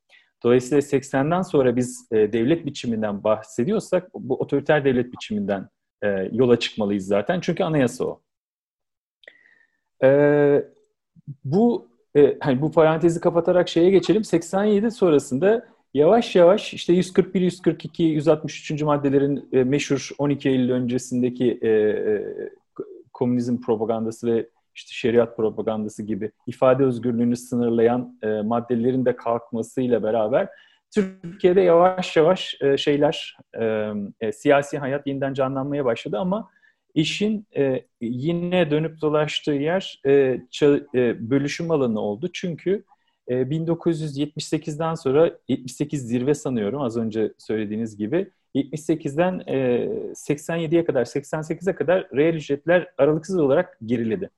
Dolayısıyla 0.44 0.82
80'den 0.82 1.42
sonra 1.42 1.76
biz 1.76 2.08
e, 2.12 2.34
devlet 2.34 2.66
biçiminden 2.66 3.24
bahsediyorsak 3.24 4.14
bu 4.14 4.36
otoriter 4.36 4.86
devlet 4.86 5.14
biçiminden 5.14 5.70
e, 6.04 6.30
yola 6.32 6.60
çıkmalıyız 6.60 7.06
zaten. 7.06 7.40
Çünkü 7.40 7.64
anayasa 7.64 8.06
o. 8.06 8.22
E, 10.04 10.64
bu 11.44 11.88
e, 12.16 12.38
hani 12.40 12.62
bu 12.62 12.72
parantezi 12.72 13.20
kapatarak 13.20 13.70
şeye 13.70 13.90
geçelim. 13.90 14.24
87 14.24 14.92
sonrasında 14.92 15.68
yavaş 15.94 16.36
yavaş 16.36 16.74
işte 16.74 16.94
141, 16.94 17.42
142, 17.42 18.04
163. 18.04 18.82
maddelerin 18.82 19.50
e, 19.54 19.64
meşhur 19.64 20.10
12 20.18 20.50
Eylül 20.50 20.72
öncesindeki 20.72 21.60
e, 21.62 21.70
e, 21.70 22.26
komünizm 23.14 23.62
propagandası 23.62 24.28
ve 24.28 24.50
işte 24.76 24.92
şeriat 24.94 25.38
propagandası 25.38 26.04
gibi 26.04 26.32
ifade 26.48 26.84
özgürlüğünü 26.84 27.36
sınırlayan 27.36 28.20
e, 28.24 28.28
maddelerin 28.28 29.06
de 29.06 29.16
kalkmasıyla 29.16 30.04
beraber 30.04 30.50
Türkiye'de 30.96 31.62
yavaş 31.62 32.16
yavaş 32.16 32.58
e, 32.62 32.78
şeyler, 32.78 33.38
e, 33.60 33.92
e, 34.22 34.32
siyasi 34.32 34.78
hayat 34.78 35.08
yeniden 35.08 35.34
canlanmaya 35.34 35.86
başladı 35.86 36.18
ama 36.20 36.50
işin 36.94 37.48
e, 37.58 37.86
yine 38.02 38.72
dönüp 38.72 39.02
dolaştığı 39.02 39.52
yer 39.52 40.02
e, 40.06 40.42
ça, 40.52 40.80
e, 40.96 41.30
bölüşüm 41.30 41.72
alanı 41.72 42.00
oldu. 42.00 42.30
Çünkü 42.34 42.84
e, 43.28 43.34
1978'den 43.34 44.96
sonra, 44.96 45.32
78 45.48 46.08
zirve 46.08 46.34
sanıyorum 46.34 46.82
az 46.82 46.98
önce 46.98 47.34
söylediğiniz 47.38 47.98
gibi, 47.98 48.32
78'den 48.56 49.44
e, 49.48 49.56
87'ye 50.14 50.86
kadar, 50.86 51.06
88'e 51.06 51.76
kadar 51.76 52.08
reel 52.16 52.36
ücretler 52.36 52.88
aralıksız 52.98 53.40
olarak 53.40 53.78
geriledi. 53.86 54.30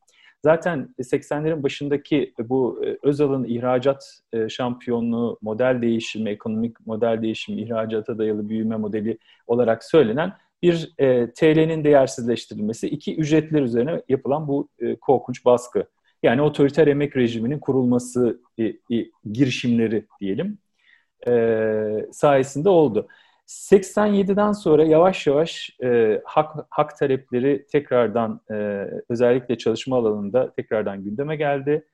Zaten 0.44 0.96
80'lerin 1.00 1.64
başındaki 1.64 2.34
bu 2.40 2.86
e, 2.86 2.98
Özal'ın 3.04 3.44
ihracat 3.44 4.22
e, 4.34 4.50
şampiyonluğu, 4.50 5.40
model 5.42 5.82
değişimi, 5.82 6.30
ekonomik 6.30 6.88
model 6.88 7.22
değişimi, 7.22 7.62
ihracata 7.62 8.18
dayalı 8.18 8.50
büyüme 8.50 8.78
modeli 8.78 9.18
olarak 9.48 9.84
söylenen 9.84 10.34
bir 10.62 10.94
e, 10.98 11.32
TL'nin 11.32 11.84
değersizleştirilmesi, 11.84 12.88
iki 12.88 13.16
ücretler 13.16 13.62
üzerine 13.62 14.02
yapılan 14.10 14.48
bu 14.48 14.70
e, 14.80 14.96
korkunç 14.96 15.46
baskı. 15.46 15.86
Yani 16.24 16.42
otoriter 16.42 16.88
emek 16.88 17.18
rejiminin 17.18 17.60
kurulması 17.60 18.42
e, 18.58 18.64
e, 18.66 18.76
girişimleri 19.32 20.06
diyelim 20.22 20.58
e, 21.28 22.08
sayesinde 22.12 22.70
oldu. 22.70 23.08
87'den 23.50 24.52
sonra 24.52 24.84
yavaş 24.84 25.28
yavaş 25.28 25.78
e, 25.84 26.22
hak, 26.26 26.56
hak 26.70 26.98
talepleri 26.98 27.66
tekrardan 27.72 28.42
e, 28.52 28.88
özellikle 29.10 29.58
çalışma 29.58 29.98
alanında 29.98 30.54
tekrardan 30.54 31.04
gündeme 31.04 31.36
geldi. 31.36 31.86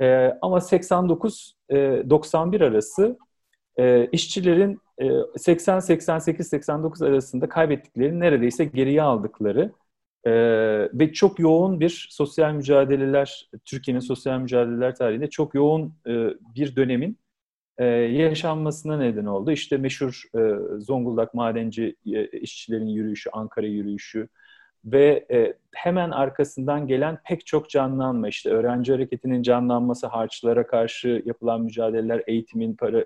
E, 0.00 0.38
ama 0.42 0.58
89-91 0.58 2.62
e, 2.62 2.66
arası 2.66 3.18
e, 3.76 4.06
işçilerin 4.06 4.80
e, 4.98 5.06
80-88-89 5.06 7.08
arasında 7.08 7.48
kaybettikleri 7.48 8.20
neredeyse 8.20 8.64
geriye 8.64 9.02
aldıkları 9.02 9.72
e, 10.24 10.32
ve 10.98 11.12
çok 11.12 11.38
yoğun 11.38 11.80
bir 11.80 12.08
sosyal 12.10 12.52
mücadeleler, 12.52 13.50
Türkiye'nin 13.64 14.00
sosyal 14.00 14.38
mücadeleler 14.38 14.94
tarihinde 14.94 15.30
çok 15.30 15.54
yoğun 15.54 15.94
e, 16.06 16.28
bir 16.54 16.76
dönemin 16.76 17.18
e, 17.78 17.84
yaşanmasına 17.84 18.96
neden 18.96 19.24
oldu. 19.24 19.52
İşte 19.52 19.76
meşhur 19.76 20.22
e, 20.34 20.40
Zonguldak 20.80 21.34
madenci 21.34 21.96
e, 22.06 22.26
işçilerin 22.26 22.86
yürüyüşü, 22.86 23.30
Ankara 23.30 23.66
yürüyüşü 23.66 24.28
ve 24.84 25.26
e, 25.30 25.54
hemen 25.74 26.10
arkasından 26.10 26.86
gelen 26.86 27.18
pek 27.28 27.46
çok 27.46 27.70
canlanma, 27.70 28.28
işte 28.28 28.50
öğrenci 28.50 28.92
hareketinin 28.92 29.42
canlanması, 29.42 30.06
harçlara 30.06 30.66
karşı 30.66 31.22
yapılan 31.26 31.60
mücadeleler, 31.60 32.22
eğitimin 32.26 32.76
para, 32.76 33.04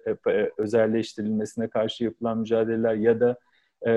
özelleştirilmesine 0.59 1.69
karşı 1.69 2.05
yapılan 2.05 2.39
mücadeleler 2.39 2.95
ya 2.95 3.21
da 3.21 3.39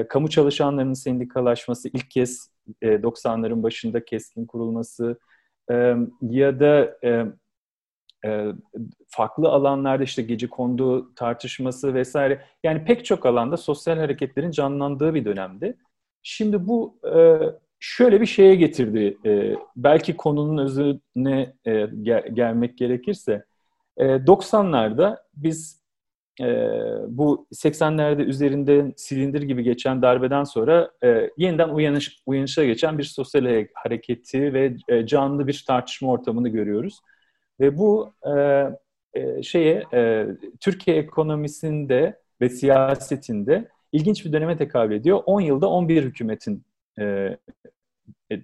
kamu 0.09 0.29
çalışanlarının 0.29 0.93
sendikalaşması 0.93 1.89
ilk 1.89 2.11
kez 2.11 2.51
e, 2.81 2.87
90'ların 2.87 3.63
başında 3.63 4.05
keskin 4.05 4.45
kurulması 4.45 5.19
ya 6.21 6.59
da 6.59 6.97
farklı 9.07 9.49
alanlarda 9.49 10.03
işte 10.03 10.21
gece 10.21 10.47
kondu 10.47 11.15
tartışması 11.15 11.93
vesaire 11.93 12.41
yani 12.63 12.83
pek 12.85 13.05
çok 13.05 13.25
alanda 13.25 13.57
sosyal 13.57 13.97
hareketlerin 13.97 14.51
canlandığı 14.51 15.13
bir 15.13 15.25
dönemdi. 15.25 15.77
Şimdi 16.23 16.67
bu 16.67 16.99
e, 17.15 17.39
şöyle 17.79 18.21
bir 18.21 18.25
şeye 18.25 18.55
getirdi. 18.55 19.17
E, 19.25 19.55
belki 19.75 20.17
konunun 20.17 20.57
özüne 20.57 21.53
e, 21.65 21.87
gel, 22.01 22.27
gelmek 22.33 22.77
gerekirse 22.77 23.45
e, 23.97 24.05
90'larda 24.05 25.17
biz 25.35 25.79
e, 26.41 26.45
bu 27.07 27.47
80'lerde 27.51 28.23
üzerinden 28.23 28.93
silindir 28.97 29.41
gibi 29.41 29.63
geçen 29.63 30.01
darbeden 30.01 30.43
sonra 30.43 30.91
e, 31.03 31.29
yeniden 31.37 31.69
uyanış, 31.69 32.23
uyanışa 32.25 32.65
geçen 32.65 32.97
bir 32.97 33.03
sosyal 33.03 33.65
hareketi 33.73 34.53
ve 34.53 34.75
e, 34.87 35.05
canlı 35.05 35.47
bir 35.47 35.63
tartışma 35.67 36.11
ortamını 36.11 36.49
görüyoruz. 36.49 36.99
Ve 37.59 37.77
bu 37.77 38.13
e, 38.23 38.63
e, 39.13 39.43
şeye 39.43 39.83
e, 39.93 40.27
Türkiye 40.59 40.97
ekonomisinde 40.97 42.19
ve 42.41 42.49
siyasetinde 42.49 43.67
ilginç 43.91 44.25
bir 44.25 44.33
döneme 44.33 44.57
tekabül 44.57 44.95
ediyor. 44.95 45.23
10 45.25 45.41
yılda 45.41 45.69
11 45.69 46.03
hükümetin 46.03 46.63
e, 46.99 47.03
e, 48.31 48.35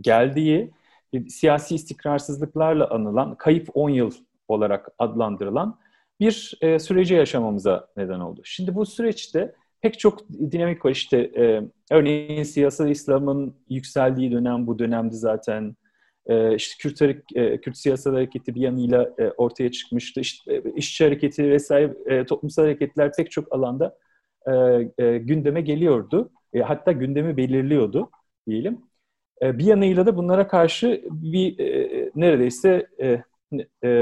geldiği 0.00 0.70
siyasi 1.28 1.74
istikrarsızlıklarla 1.74 2.90
anılan 2.90 3.34
kayıp 3.34 3.68
10 3.74 3.90
yıl 3.90 4.10
olarak 4.48 4.88
adlandırılan 4.98 5.78
bir 6.20 6.58
e, 6.60 6.78
süreci 6.78 7.14
yaşamamıza 7.14 7.88
neden 7.96 8.20
oldu. 8.20 8.40
Şimdi 8.44 8.74
bu 8.74 8.86
süreçte 8.86 9.54
pek 9.80 9.98
çok 9.98 10.28
dinamik 10.28 10.84
var. 10.84 10.90
İşte 10.90 11.18
e, 11.18 11.62
örneğin 11.90 12.42
siyasal 12.42 12.90
İslam'ın 12.90 13.54
yükseldiği 13.68 14.32
dönem 14.32 14.66
bu 14.66 14.78
dönemdi 14.78 15.16
zaten. 15.16 15.76
E, 16.26 16.54
işte 16.54 16.88
Kürt, 16.88 17.02
e, 17.34 17.60
Kürt 17.60 17.76
siyasal 17.76 18.12
hareketi 18.12 18.54
bir 18.54 18.60
yanıyla 18.60 19.14
e, 19.18 19.30
ortaya 19.30 19.70
çıkmıştı. 19.70 20.20
İşte, 20.20 20.54
e, 20.54 20.62
işçi 20.76 21.04
hareketi 21.04 21.50
vesaire 21.50 22.26
toplumsal 22.26 22.62
hareketler 22.62 23.12
pek 23.16 23.30
çok 23.30 23.52
alanda 23.52 23.96
gündeme 24.98 25.60
geliyordu. 25.60 26.30
Hatta 26.62 26.92
gündemi 26.92 27.36
belirliyordu 27.36 28.10
diyelim. 28.48 28.78
Bir 29.42 29.64
yanıyla 29.64 30.06
da 30.06 30.16
bunlara 30.16 30.48
karşı 30.48 31.04
bir 31.10 31.56
neredeyse 32.14 32.86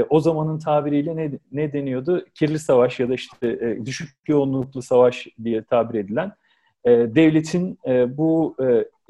o 0.09 0.19
zamanın 0.19 0.59
tabiriyle 0.59 1.15
ne, 1.15 1.31
ne 1.51 1.73
deniyordu? 1.73 2.25
Kirli 2.33 2.59
savaş 2.59 2.99
ya 2.99 3.09
da 3.09 3.13
işte 3.13 3.77
düşük 3.85 4.09
yoğunluklu 4.27 4.81
savaş 4.81 5.27
diye 5.43 5.63
tabir 5.63 5.99
edilen 5.99 6.31
devletin 6.85 7.79
bu 8.17 8.55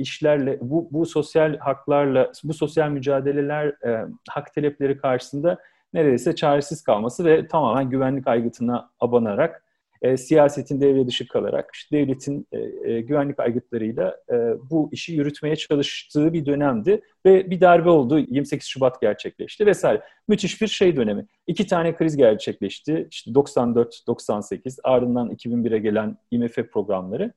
işlerle, 0.03 0.57
bu, 0.61 0.87
bu 0.91 1.05
sosyal 1.05 1.57
haklarla, 1.57 2.31
bu 2.43 2.53
sosyal 2.53 2.89
mücadeleler, 2.89 3.67
e, 3.67 4.05
hak 4.29 4.53
talepleri 4.53 4.97
karşısında 4.97 5.57
neredeyse 5.93 6.35
çaresiz 6.35 6.83
kalması 6.83 7.25
ve 7.25 7.47
tamamen 7.47 7.89
güvenlik 7.89 8.27
aygıtına 8.27 8.89
abanarak 8.99 9.63
e, 10.03 10.17
siyasetin 10.17 10.81
devre 10.81 11.07
dışı 11.07 11.27
kalarak 11.27 11.69
işte 11.73 11.97
devletin 11.97 12.47
e, 12.51 12.59
e, 12.91 13.01
güvenlik 13.01 13.39
aygıtlarıyla 13.39 14.17
e, 14.31 14.35
bu 14.69 14.89
işi 14.91 15.13
yürütmeye 15.13 15.55
çalıştığı 15.55 16.33
bir 16.33 16.45
dönemdi 16.45 17.01
ve 17.25 17.51
bir 17.51 17.61
darbe 17.61 17.89
oldu 17.89 18.19
28 18.19 18.67
Şubat 18.67 19.01
gerçekleşti 19.01 19.65
vesaire. 19.65 20.01
Müthiş 20.27 20.61
bir 20.61 20.67
şey 20.67 20.95
dönemi. 20.95 21.25
İki 21.47 21.67
tane 21.67 21.95
kriz 21.95 22.17
gerçekleşti. 22.17 23.07
İşte 23.11 23.31
94-98 23.31 24.79
ardından 24.83 25.29
2001'e 25.31 25.77
gelen 25.77 26.17
IMF 26.31 26.55
programları 26.55 27.33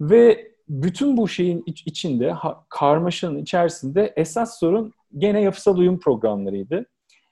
ve 0.00 0.52
bütün 0.68 1.16
bu 1.16 1.28
şeyin 1.28 1.62
iç, 1.66 1.86
içinde 1.86 2.34
karmaşanın 2.68 3.38
içerisinde 3.38 4.12
esas 4.16 4.58
sorun 4.58 4.92
gene 5.18 5.40
yapısal 5.40 5.76
uyum 5.76 6.00
programlarıydı 6.00 6.86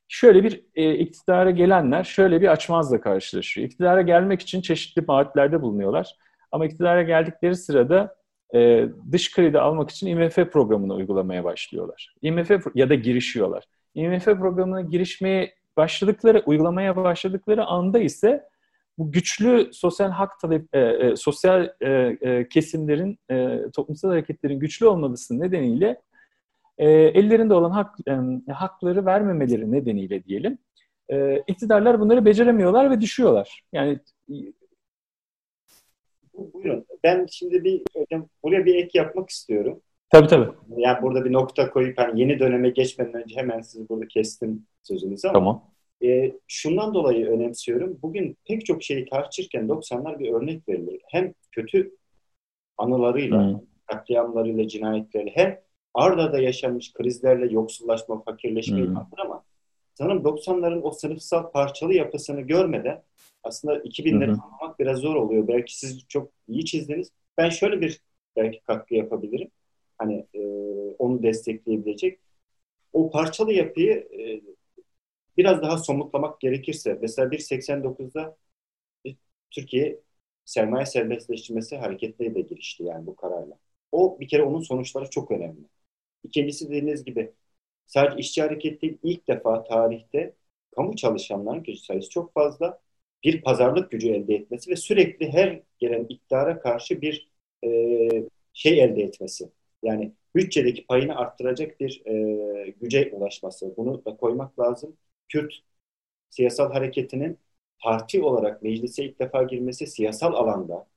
şöyle 0.09 0.45
bir 0.45 0.65
e, 0.75 0.95
iktidara 0.95 1.51
gelenler 1.51 2.05
şöyle 2.05 2.41
bir 2.41 2.49
açmazla 2.49 3.01
karşılaşıyor. 3.01 3.67
İktidara 3.67 4.03
gelmek 4.03 4.43
için 4.43 4.61
çeşitli 4.61 5.09
vaatlerde 5.09 5.63
bulunuyorlar. 5.63 6.17
Ama 6.53 6.67
iktidara 6.67 7.03
geldikleri 7.03 7.57
sırada 7.57 8.17
e, 8.55 8.89
dış 9.13 9.35
kredi 9.35 9.61
almak 9.61 9.91
için 9.91 10.07
IMF 10.07 10.35
programını 10.35 10.95
uygulamaya 10.95 11.45
başlıyorlar. 11.45 12.15
IMF 12.23 12.51
ya 12.75 12.89
da 12.89 12.95
girişiyorlar. 12.95 13.65
IMF 13.95 14.25
programına 14.25 14.81
girişmeye 14.81 15.55
başladıkları, 15.77 16.43
uygulamaya 16.47 16.97
başladıkları 16.97 17.65
anda 17.65 17.99
ise 17.99 18.45
bu 18.99 19.13
güçlü 19.13 19.71
sosyal 19.73 20.11
hak 20.11 20.41
talep, 20.41 20.75
e, 20.75 20.81
e, 20.81 21.17
sosyal 21.17 21.71
e, 21.81 21.91
e, 22.21 22.49
kesimlerin, 22.49 23.19
e, 23.31 23.63
toplumsal 23.75 24.09
hareketlerin 24.09 24.61
güçlü 24.61 24.87
olması 24.87 25.41
nedeniyle 25.41 26.03
e, 26.79 26.91
ellerinde 26.91 27.55
olan 27.55 27.71
hak, 27.71 27.97
e, 28.49 28.53
hakları 28.53 29.07
vermemeleri 29.07 29.73
nedeniyle 29.73 30.25
diyelim 30.25 30.59
e, 31.09 31.43
iktidarlar 31.47 32.01
bunları 32.01 32.25
beceremiyorlar 32.25 32.91
ve 32.91 33.01
düşüyorlar. 33.01 33.65
Yani 33.73 33.99
Buyurun. 36.35 36.87
Ben 37.05 37.27
şimdi 37.31 37.65
bir 37.65 37.83
buraya 38.43 38.65
bir 38.65 38.75
ek 38.75 38.99
yapmak 38.99 39.31
istiyorum. 39.31 39.83
Tabii 40.11 40.27
tabii. 40.27 40.51
Yani 40.77 41.03
burada 41.03 41.25
bir 41.25 41.33
nokta 41.33 41.71
koyup 41.71 41.99
hani 41.99 42.21
yeni 42.21 42.39
döneme 42.39 42.71
geçmeden 42.71 43.23
önce 43.23 43.37
hemen 43.37 43.61
sizi 43.61 43.89
burada 43.89 44.09
kestim 44.09 44.67
sözünüzü 44.83 45.29
ama 45.29 45.39
tamam. 45.39 45.71
E, 46.05 46.33
şundan 46.49 46.95
dolayı 46.95 47.27
önemsiyorum. 47.27 47.99
Bugün 48.03 48.37
pek 48.49 48.67
çok 48.67 48.83
şeyi 48.83 49.09
tartışırken 49.09 49.67
90'lar 49.69 50.19
bir 50.19 50.33
örnek 50.33 50.69
verilir. 50.69 51.01
Hem 51.09 51.35
kötü 51.53 51.97
anılarıyla, 52.79 53.51
hmm. 53.51 53.61
katliamlarıyla, 53.87 54.69
cinayetleriyle 54.69 55.31
hem 55.35 55.61
Arda'da 55.95 56.39
yaşanmış 56.39 56.93
krizlerle 56.93 57.53
yoksullaşma, 57.53 58.23
fakirleşmeyi 58.23 58.87
hmm. 58.87 58.97
ama 58.97 59.45
sanırım 59.95 60.23
90'ların 60.23 60.83
o 60.83 60.91
sınıfsal 60.91 61.51
parçalı 61.51 61.95
yapısını 61.95 62.41
görmeden 62.41 63.03
aslında 63.43 63.79
2000'leri 63.79 64.27
hmm. 64.27 64.43
anlamak 64.43 64.79
biraz 64.79 64.99
zor 64.99 65.15
oluyor. 65.15 65.49
Belki 65.49 65.79
siz 65.79 66.09
çok 66.09 66.31
iyi 66.49 66.65
çizdiniz. 66.65 67.11
Ben 67.39 67.49
şöyle 67.49 67.81
bir 67.81 68.01
belki 68.37 68.61
katkı 68.61 68.95
yapabilirim. 68.95 69.51
Hani 69.99 70.27
e, 70.35 70.41
onu 70.99 71.23
destekleyebilecek. 71.23 72.19
O 72.93 73.11
parçalı 73.11 73.53
yapıyı 73.53 73.93
e, 73.93 74.41
biraz 75.37 75.63
daha 75.63 75.79
somutlamak 75.79 76.41
gerekirse 76.41 76.99
mesela 77.03 77.31
1.89'da 77.31 78.37
Türkiye 79.51 80.01
sermaye 80.45 80.87
serbestleştirmesi 80.87 81.77
hareketleri 81.77 82.35
de 82.35 82.41
girişti 82.41 82.83
yani 82.85 83.07
bu 83.07 83.17
kararla. 83.17 83.59
O 83.93 84.21
bir 84.21 84.29
kere 84.29 84.43
onun 84.43 84.61
sonuçları 84.61 85.11
çok 85.11 85.31
önemli. 85.31 85.61
İkincisi 86.25 86.69
dediğiniz 86.69 87.05
gibi 87.05 87.33
sadece 87.87 88.19
işçi 88.21 88.43
hareketi 88.43 88.99
ilk 89.03 89.29
defa 89.29 89.65
tarihte 89.65 90.35
kamu 90.77 90.97
çalışanların 90.97 91.63
gücü 91.63 91.79
sayısı 91.81 92.11
çok 92.11 92.35
fazla. 92.35 92.81
Bir 93.25 93.43
pazarlık 93.43 93.91
gücü 93.91 94.09
elde 94.13 94.35
etmesi 94.35 94.71
ve 94.71 94.77
sürekli 94.77 95.33
her 95.33 95.63
gelen 95.79 96.07
iktidara 96.09 96.61
karşı 96.61 97.01
bir 97.03 97.31
e, 97.65 97.69
şey 98.53 98.85
elde 98.85 99.03
etmesi. 99.03 99.51
Yani 99.83 100.13
bütçedeki 100.35 100.87
payını 100.87 101.17
arttıracak 101.17 101.81
bir 101.81 102.03
e, 102.07 102.71
güce 102.71 103.11
ulaşması. 103.13 103.75
Bunu 103.77 104.05
da 104.05 104.17
koymak 104.17 104.59
lazım. 104.61 104.97
Kürt 105.29 105.55
siyasal 106.31 106.73
hareketinin 106.73 107.39
parti 107.81 108.23
olarak 108.23 108.63
meclise 108.63 109.05
ilk 109.05 109.21
defa 109.21 109.43
girmesi 109.43 109.87
siyasal 109.87 110.35
alanda 110.35 110.89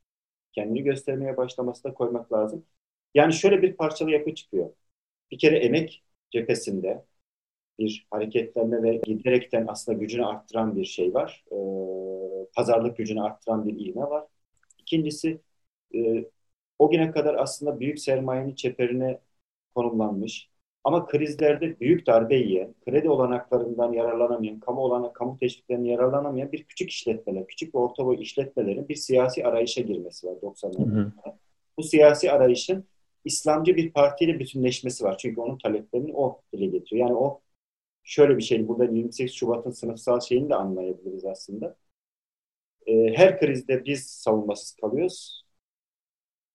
kendini 0.53 0.83
göstermeye 0.83 1.37
başlaması 1.37 1.83
da 1.83 1.93
koymak 1.93 2.33
lazım. 2.33 2.65
Yani 3.15 3.33
şöyle 3.33 3.61
bir 3.61 3.77
parçalı 3.77 4.11
yapı 4.11 4.35
çıkıyor 4.35 4.71
bir 5.31 5.39
kere 5.39 5.57
emek 5.59 6.03
cephesinde 6.31 7.05
bir 7.79 8.07
hareketlenme 8.11 8.83
ve 8.83 8.97
giderekten 8.97 9.67
aslında 9.67 9.97
gücünü 9.99 10.25
arttıran 10.25 10.75
bir 10.75 10.85
şey 10.85 11.13
var. 11.13 11.45
E, 11.51 11.55
pazarlık 12.55 12.97
gücünü 12.97 13.21
arttıran 13.21 13.67
bir 13.67 13.85
ivme 13.87 14.01
var. 14.01 14.27
İkincisi 14.79 15.41
e, 15.95 16.25
o 16.79 16.91
güne 16.91 17.11
kadar 17.11 17.35
aslında 17.35 17.79
büyük 17.79 17.99
sermayenin 17.99 18.55
çeperine 18.55 19.19
konumlanmış 19.75 20.49
ama 20.83 21.07
krizlerde 21.07 21.79
büyük 21.79 22.07
darbe 22.07 22.35
yiyen, 22.35 22.75
kredi 22.85 23.09
olanaklarından 23.09 23.93
yararlanamayan, 23.93 24.59
kamu 24.59 24.81
olanak, 24.81 25.15
kamu 25.15 25.37
teşviklerinden 25.37 25.89
yararlanamayan 25.89 26.51
bir 26.51 26.63
küçük 26.63 26.89
işletmeler, 26.91 27.47
küçük 27.47 27.75
ve 27.75 27.79
orta 27.79 28.05
boy 28.05 28.21
işletmelerin 28.21 28.89
bir 28.89 28.95
siyasi 28.95 29.45
arayışa 29.45 29.81
girmesi 29.81 30.27
var 30.27 30.33
90'larda. 30.33 31.11
Bu 31.77 31.83
siyasi 31.83 32.31
arayışın 32.31 32.85
İslamcı 33.25 33.75
bir 33.75 33.91
partiyle 33.93 34.39
bütünleşmesi 34.39 35.03
var. 35.03 35.17
Çünkü 35.17 35.41
onun 35.41 35.57
taleplerini 35.57 36.15
o 36.15 36.41
dile 36.53 36.65
getiriyor. 36.65 37.07
Yani 37.07 37.17
o 37.17 37.41
şöyle 38.03 38.37
bir 38.37 38.43
şey, 38.43 38.67
burada 38.67 38.85
28 38.85 39.33
Şubat'ın 39.33 39.71
sınıfsal 39.71 40.19
şeyini 40.19 40.49
de 40.49 40.55
anlayabiliriz 40.55 41.25
aslında. 41.25 41.75
Ee, 42.87 43.13
her 43.15 43.39
krizde 43.39 43.85
biz 43.85 44.07
savunmasız 44.07 44.75
kalıyoruz. 44.75 45.45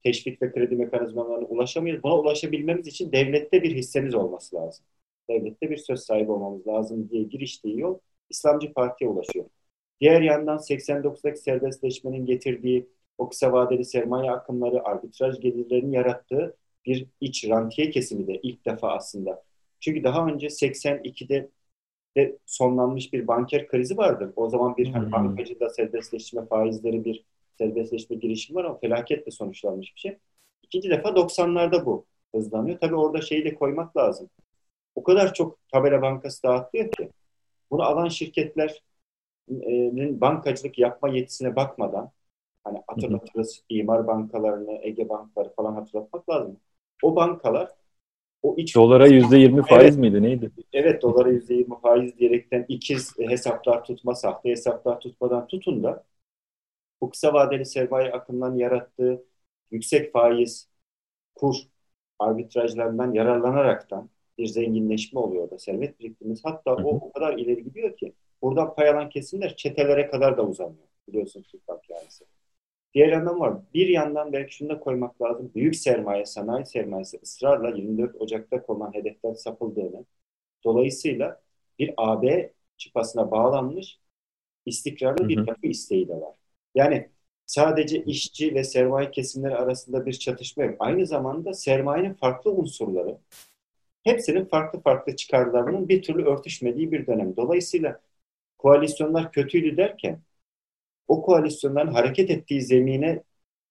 Teşvik 0.04 0.42
ve 0.42 0.52
kredi 0.52 0.76
mekanizmalarına 0.76 1.46
ulaşamıyoruz. 1.46 2.02
Buna 2.02 2.18
ulaşabilmemiz 2.18 2.86
için 2.86 3.12
devlette 3.12 3.62
bir 3.62 3.76
hissemiz 3.76 4.14
olması 4.14 4.56
lazım. 4.56 4.86
Devlette 5.30 5.70
bir 5.70 5.76
söz 5.76 6.00
sahibi 6.00 6.32
olmamız 6.32 6.66
lazım 6.66 7.10
diye 7.10 7.22
giriştiği 7.22 7.80
yol 7.80 7.98
İslamcı 8.30 8.72
Parti'ye 8.72 9.10
ulaşıyor. 9.10 9.46
Diğer 10.00 10.20
yandan 10.20 10.58
89'daki 10.58 11.40
serbestleşmenin 11.40 12.26
getirdiği 12.26 12.88
o 13.18 13.28
kısa 13.28 13.52
vadeli 13.52 13.84
sermaye 13.84 14.30
akımları, 14.30 14.84
arbitraj 14.84 15.40
gelirlerinin 15.40 15.92
yarattığı 15.92 16.56
bir 16.86 17.06
iç 17.20 17.48
rantiye 17.48 17.90
kesimi 17.90 18.26
de 18.26 18.40
ilk 18.42 18.66
defa 18.66 18.92
aslında. 18.92 19.42
Çünkü 19.80 20.04
daha 20.04 20.26
önce 20.26 20.50
82'de 20.50 21.50
de 22.16 22.38
sonlanmış 22.46 23.12
bir 23.12 23.26
banker 23.26 23.68
krizi 23.68 23.96
vardır. 23.96 24.32
O 24.36 24.50
zaman 24.50 24.76
bir 24.76 24.86
hani, 24.86 25.12
bankacıda 25.12 25.70
serbestleşme 25.70 26.46
faizleri 26.46 27.04
bir 27.04 27.24
serbestleşme 27.58 28.16
girişimi 28.16 28.56
var 28.56 28.64
ama 28.64 28.78
felaketle 28.78 29.30
sonuçlanmış 29.30 29.94
bir 29.94 30.00
şey. 30.00 30.18
İkinci 30.62 30.90
defa 30.90 31.08
90'larda 31.08 31.86
bu 31.86 32.06
hızlanıyor. 32.34 32.78
Tabii 32.78 32.96
orada 32.96 33.20
şeyi 33.20 33.44
de 33.44 33.54
koymak 33.54 33.96
lazım. 33.96 34.30
O 34.94 35.02
kadar 35.02 35.34
çok 35.34 35.68
tabela 35.68 36.02
bankası 36.02 36.42
dağıtıyor 36.42 36.90
ki 36.90 37.10
bunu 37.70 37.82
alan 37.82 38.08
şirketlerin 38.08 40.20
bankacılık 40.20 40.78
yapma 40.78 41.08
yetisine 41.08 41.56
bakmadan 41.56 42.12
Hani 42.64 42.82
hatırlatırız 42.86 43.62
imar 43.68 44.06
bankalarını, 44.06 44.78
Ege 44.82 45.08
bankları 45.08 45.54
falan 45.54 45.74
hatırlatmak 45.74 46.30
lazım. 46.30 46.56
O 47.02 47.16
bankalar 47.16 47.70
o 48.42 48.54
iç 48.56 48.76
dolara 48.76 49.06
yüzde 49.06 49.38
yirmi 49.38 49.62
faiz 49.62 49.82
evet, 49.82 49.98
miydi 49.98 50.22
neydi? 50.22 50.50
Evet 50.72 51.02
dolara 51.02 51.28
yüzde 51.28 51.54
yirmi 51.54 51.80
faiz 51.80 52.18
diyerekten 52.18 52.64
ikiz 52.68 53.18
hesaplar 53.18 53.84
tutma, 53.84 54.14
sahte 54.14 54.50
hesaplar 54.50 55.00
tutmadan 55.00 55.46
tutun 55.46 55.82
da 55.82 56.04
bu 57.04 57.10
kısa 57.10 57.34
vadeli 57.34 57.66
sermaye 57.66 58.12
akımından 58.12 58.56
yarattığı 58.56 59.24
yüksek 59.70 60.12
faiz, 60.12 60.68
kur 61.34 61.56
arbitrajlarından 62.18 63.12
yararlanaraktan 63.12 64.10
bir 64.38 64.46
zenginleşme 64.46 65.20
oluyor 65.20 65.50
da 65.50 65.58
servet 65.58 66.00
biriktirmesi. 66.00 66.42
Hatta 66.42 66.74
o 66.74 66.96
o 66.96 67.12
kadar 67.12 67.38
ileri 67.38 67.64
gidiyor 67.64 67.96
ki 67.96 68.12
buradan 68.42 68.74
pay 68.74 68.88
alan 68.88 69.08
kesimler 69.08 69.56
çetelere 69.56 70.10
kadar 70.10 70.36
da 70.36 70.46
uzanıyor. 70.46 70.86
Biliyorsun 71.08 71.42
Türk 71.42 71.62
yani. 71.68 72.08
Diğer 72.94 73.08
yandan 73.08 73.40
var. 73.40 73.54
Bir 73.74 73.88
yandan 73.88 74.32
belki 74.32 74.54
şunu 74.54 74.68
da 74.68 74.80
koymak 74.80 75.22
lazım. 75.22 75.52
Büyük 75.54 75.76
sermaye, 75.76 76.26
sanayi 76.26 76.66
sermayesi 76.66 77.20
ısrarla 77.22 77.68
24 77.76 78.16
Ocak'ta 78.20 78.62
konulan 78.62 78.94
hedeften 78.94 79.32
sapıldığını, 79.32 80.04
dolayısıyla 80.64 81.42
bir 81.78 81.94
AB 81.96 82.52
çıpasına 82.76 83.30
bağlanmış 83.30 83.98
istikrarlı 84.66 85.28
bir 85.28 85.46
yapı 85.46 85.66
isteği 85.66 86.08
de 86.08 86.20
var. 86.20 86.43
Yani 86.74 87.08
sadece 87.46 88.04
işçi 88.04 88.54
ve 88.54 88.64
sermaye 88.64 89.10
kesimleri 89.10 89.56
arasında 89.56 90.06
bir 90.06 90.12
çatışma 90.12 90.64
yok. 90.64 90.76
Aynı 90.78 91.06
zamanda 91.06 91.54
sermayenin 91.54 92.14
farklı 92.14 92.50
unsurları 92.52 93.18
hepsinin 94.04 94.44
farklı 94.44 94.80
farklı 94.80 95.16
çıkarlarının 95.16 95.88
bir 95.88 96.02
türlü 96.02 96.24
örtüşmediği 96.24 96.92
bir 96.92 97.06
dönem. 97.06 97.36
Dolayısıyla 97.36 98.00
koalisyonlar 98.58 99.32
kötüydü 99.32 99.76
derken 99.76 100.20
o 101.08 101.22
koalisyonların 101.22 101.92
hareket 101.92 102.30
ettiği 102.30 102.62
zemine 102.62 103.22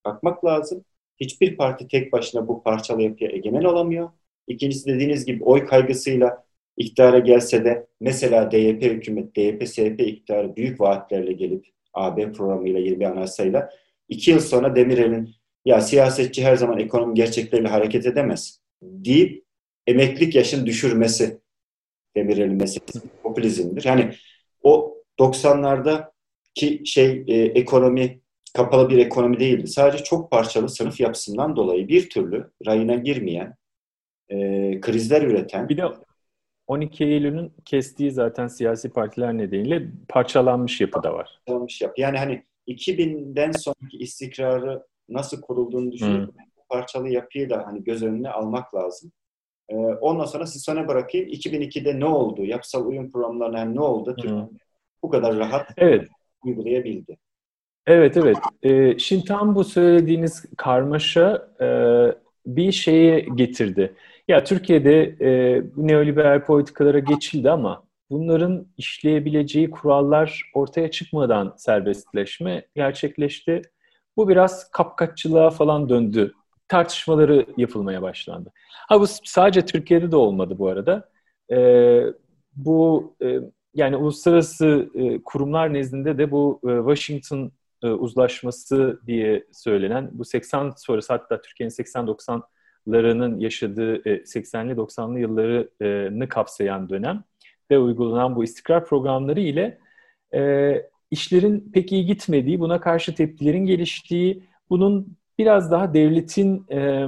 bakmak 0.05 0.45
lazım. 0.45 0.85
Hiçbir 1.19 1.57
parti 1.57 1.87
tek 1.87 2.13
başına 2.13 2.47
bu 2.47 2.63
parçalı 2.63 3.01
yapıya 3.01 3.31
egemen 3.31 3.63
olamıyor. 3.63 4.09
İkincisi 4.47 4.87
dediğiniz 4.87 5.25
gibi 5.25 5.43
oy 5.43 5.65
kaygısıyla 5.65 6.45
iktidara 6.77 7.19
gelse 7.19 7.65
de 7.65 7.87
mesela 7.99 8.51
DYP 8.51 8.81
hükümet, 8.81 9.35
DYP-SYP 9.35 10.03
iktidarı 10.03 10.55
büyük 10.55 10.81
vaatlerle 10.81 11.33
gelip 11.33 11.65
AB 11.93 12.31
programıyla, 12.31 12.79
20 12.79 13.07
anayasayla 13.07 13.69
iki 14.09 14.31
yıl 14.31 14.39
sonra 14.39 14.75
Demirel'in 14.75 15.35
ya 15.65 15.81
siyasetçi 15.81 16.45
her 16.45 16.55
zaman 16.55 16.79
ekonomi 16.79 17.13
gerçekleriyle 17.13 17.67
hareket 17.67 18.05
edemez 18.05 18.59
deyip 18.81 19.43
emeklilik 19.87 20.35
yaşını 20.35 20.65
düşürmesi 20.65 21.39
Demirel'in 22.15 22.55
meselesi 22.55 23.01
popülizmdir. 23.23 23.85
Yani 23.85 24.13
o 24.63 24.97
90'larda 25.19 26.11
ki 26.53 26.81
şey 26.85 27.23
e, 27.27 27.35
ekonomi 27.35 28.21
kapalı 28.53 28.89
bir 28.89 28.97
ekonomi 28.97 29.39
değildi. 29.39 29.67
Sadece 29.67 30.03
çok 30.03 30.31
parçalı 30.31 30.69
sınıf 30.69 30.99
yapısından 30.99 31.55
dolayı 31.55 31.87
bir 31.87 32.09
türlü 32.09 32.51
rayına 32.65 32.95
girmeyen, 32.95 33.55
e, 34.29 34.37
krizler 34.81 35.21
üreten. 35.21 35.69
Bir 35.69 35.77
de 35.77 35.83
12 36.67 37.03
Eylül'ün 37.03 37.53
kestiği 37.65 38.11
zaten 38.11 38.47
siyasi 38.47 38.89
partiler 38.89 39.37
nedeniyle 39.37 39.87
parçalanmış 40.09 40.81
yapı 40.81 41.03
da 41.03 41.13
var. 41.13 41.39
Parçalanmış 41.45 41.81
yapı. 41.81 42.01
Yani 42.01 42.17
hani 42.17 42.43
2000'den 42.67 43.51
sonraki 43.51 43.97
istikrarı 43.97 44.83
nasıl 45.09 45.41
kurulduğunu 45.41 45.91
düşünüp 45.91 46.27
hmm. 46.27 46.45
parçalı 46.69 47.09
yapıyı 47.09 47.49
da 47.49 47.63
hani 47.65 47.83
göz 47.83 48.03
önüne 48.03 48.29
almak 48.29 48.75
lazım. 48.75 49.11
Ee, 49.69 49.75
ondan 49.75 50.25
sonra 50.25 50.45
siz 50.45 50.63
sana 50.63 50.87
bırakayım. 50.87 51.29
2002'de 51.29 51.99
ne 51.99 52.05
oldu? 52.05 52.45
Yapısal 52.45 52.85
uyum 52.85 53.11
programlarına 53.11 53.65
ne 53.65 53.81
oldu? 53.81 54.15
Türkiye 54.15 54.41
hmm. 54.41 54.57
bu 55.03 55.09
kadar 55.09 55.37
rahat 55.37 55.67
evet. 55.77 56.07
uygulayabildi. 56.45 57.17
Evet, 57.87 58.17
evet. 58.17 58.37
Ee, 58.63 58.99
şimdi 58.99 59.25
tam 59.25 59.55
bu 59.55 59.63
söylediğiniz 59.63 60.45
karmaşa 60.57 61.47
e, 61.61 61.67
bir 62.45 62.71
şeye 62.71 63.19
getirdi. 63.19 63.95
Ya 64.27 64.43
Türkiye'de 64.43 65.01
e, 65.21 65.61
neoliberal 65.77 66.45
politikalara 66.45 66.99
geçildi 66.99 67.51
ama 67.51 67.83
bunların 68.09 68.67
işleyebileceği 68.77 69.71
kurallar 69.71 70.51
ortaya 70.53 70.91
çıkmadan 70.91 71.53
serbestleşme 71.57 72.65
gerçekleşti. 72.75 73.61
Bu 74.17 74.29
biraz 74.29 74.71
kapkaççılığa 74.71 75.49
falan 75.49 75.89
döndü. 75.89 76.33
Tartışmaları 76.67 77.45
yapılmaya 77.57 78.01
başlandı. 78.01 78.51
Ha 78.89 78.99
bu 79.01 79.05
sadece 79.23 79.65
Türkiye'de 79.65 80.11
de 80.11 80.15
olmadı 80.15 80.59
bu 80.59 80.67
arada. 80.67 81.09
E, 81.51 81.57
bu 82.55 83.15
e, 83.23 83.39
yani 83.73 83.95
uluslararası 83.97 84.89
e, 84.95 85.23
kurumlar 85.23 85.73
nezdinde 85.73 86.17
de 86.17 86.31
bu 86.31 86.59
e, 86.63 86.95
Washington 86.95 87.51
e, 87.83 87.87
uzlaşması 87.87 88.99
diye 89.07 89.45
söylenen 89.51 90.09
bu 90.11 90.25
80 90.25 90.73
sonrası 90.77 91.13
hatta 91.13 91.41
Türkiye'nin 91.41 91.73
80-90'larının 92.87 93.39
yaşadığı 93.39 93.95
80'li 94.01 94.71
e, 94.71 94.75
90'lı 94.75 95.19
yıllarını 95.19 96.29
kapsayan 96.29 96.89
dönem 96.89 97.23
ve 97.71 97.79
uygulanan 97.79 98.35
bu 98.35 98.43
istikrar 98.43 98.85
programları 98.85 99.39
ile 99.39 99.77
e, 100.33 100.73
işlerin 101.11 101.71
pek 101.73 101.91
iyi 101.91 102.05
gitmediği, 102.05 102.59
buna 102.59 102.81
karşı 102.81 103.15
tepkilerin 103.15 103.65
geliştiği, 103.65 104.43
bunun 104.69 105.17
biraz 105.37 105.71
daha 105.71 105.93
devletin 105.93 106.65
e, 106.71 107.07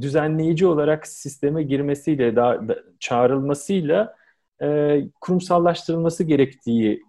düzenleyici 0.00 0.66
olarak 0.66 1.06
sisteme 1.06 1.62
girmesiyle, 1.62 2.36
daha, 2.36 2.68
da, 2.68 2.78
çağrılmasıyla 3.00 4.16
kurumsallaştırılması 5.20 6.24
gerektiği 6.24 7.02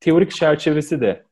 teorik 0.00 0.30
çerçevesi 0.30 1.00
de 1.00 1.24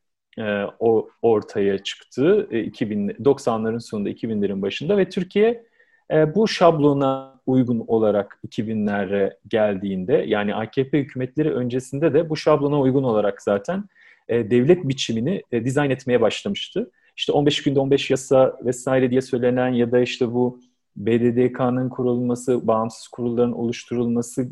ortaya 1.22 1.78
çıktı 1.78 2.48
e, 2.50 2.60
2000 2.60 3.08
90'ların 3.08 3.80
sonunda 3.80 4.10
2000'lerin 4.10 4.62
başında 4.62 4.96
ve 4.96 5.08
Türkiye 5.08 5.64
e, 6.12 6.34
bu 6.34 6.48
şablona 6.48 7.40
uygun 7.46 7.84
olarak 7.86 8.38
2000'lere 8.48 9.36
geldiğinde 9.48 10.24
yani 10.26 10.54
AKP 10.54 10.98
hükümetleri 10.98 11.52
öncesinde 11.52 12.14
de 12.14 12.30
bu 12.30 12.36
şablona 12.36 12.80
uygun 12.80 13.02
olarak 13.02 13.42
zaten 13.42 13.84
e, 14.28 14.50
devlet 14.50 14.88
biçimini 14.88 15.42
e, 15.52 15.64
dizayn 15.64 15.90
etmeye 15.90 16.20
başlamıştı. 16.20 16.90
İşte 17.16 17.32
15 17.32 17.62
günde 17.62 17.80
15 17.80 18.10
yasa 18.10 18.58
vesaire 18.64 19.10
diye 19.10 19.20
söylenen 19.20 19.68
ya 19.68 19.92
da 19.92 20.00
işte 20.00 20.32
bu 20.32 20.60
BDDK'nın 20.96 21.88
kurulması, 21.88 22.66
bağımsız 22.66 23.08
kurulların 23.08 23.52
oluşturulması 23.52 24.48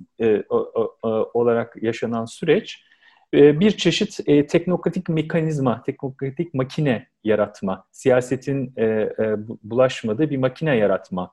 olarak 1.35 1.83
yaşanan 1.83 2.25
süreç 2.25 2.85
bir 3.33 3.71
çeşit 3.71 4.16
teknokratik 4.27 5.09
mekanizma, 5.09 5.83
teknokratik 5.83 6.55
makine 6.55 7.07
yaratma, 7.25 7.85
siyasetin 7.92 8.75
bulaşmadığı 9.62 10.31
bir 10.31 10.37
makine 10.37 10.77
yaratma 10.77 11.31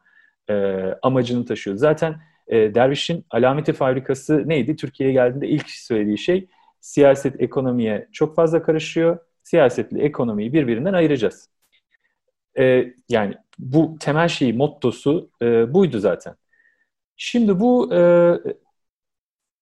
e, 0.50 0.54
amacını 1.02 1.46
taşıyor. 1.46 1.78
Zaten 1.78 2.22
e, 2.48 2.76
Derviş'in 2.76 3.26
alameti 3.30 3.74
fabrikası 3.74 4.44
neydi? 4.50 4.76
Türkiye'ye 4.76 5.14
geldiğinde 5.14 5.48
ilk 5.48 5.70
söylediği 5.70 6.18
şey 6.18 6.48
siyaset 6.80 7.42
ekonomiye 7.42 8.08
çok 8.12 8.36
fazla 8.36 8.64
karışıyor. 8.64 9.20
Siyasetle 9.44 10.04
ekonomiyi 10.04 10.54
birbirinden 10.54 10.94
ayıracağız. 10.94 11.50
E, 12.58 12.94
yani 13.10 13.36
bu 13.60 13.96
temel 14.00 14.28
şeyi, 14.28 14.54
mottosu 14.54 15.30
e, 15.42 15.74
buydu 15.74 16.00
zaten. 16.00 16.36
Şimdi 17.18 17.60
bu 17.60 17.94
e, 17.94 18.00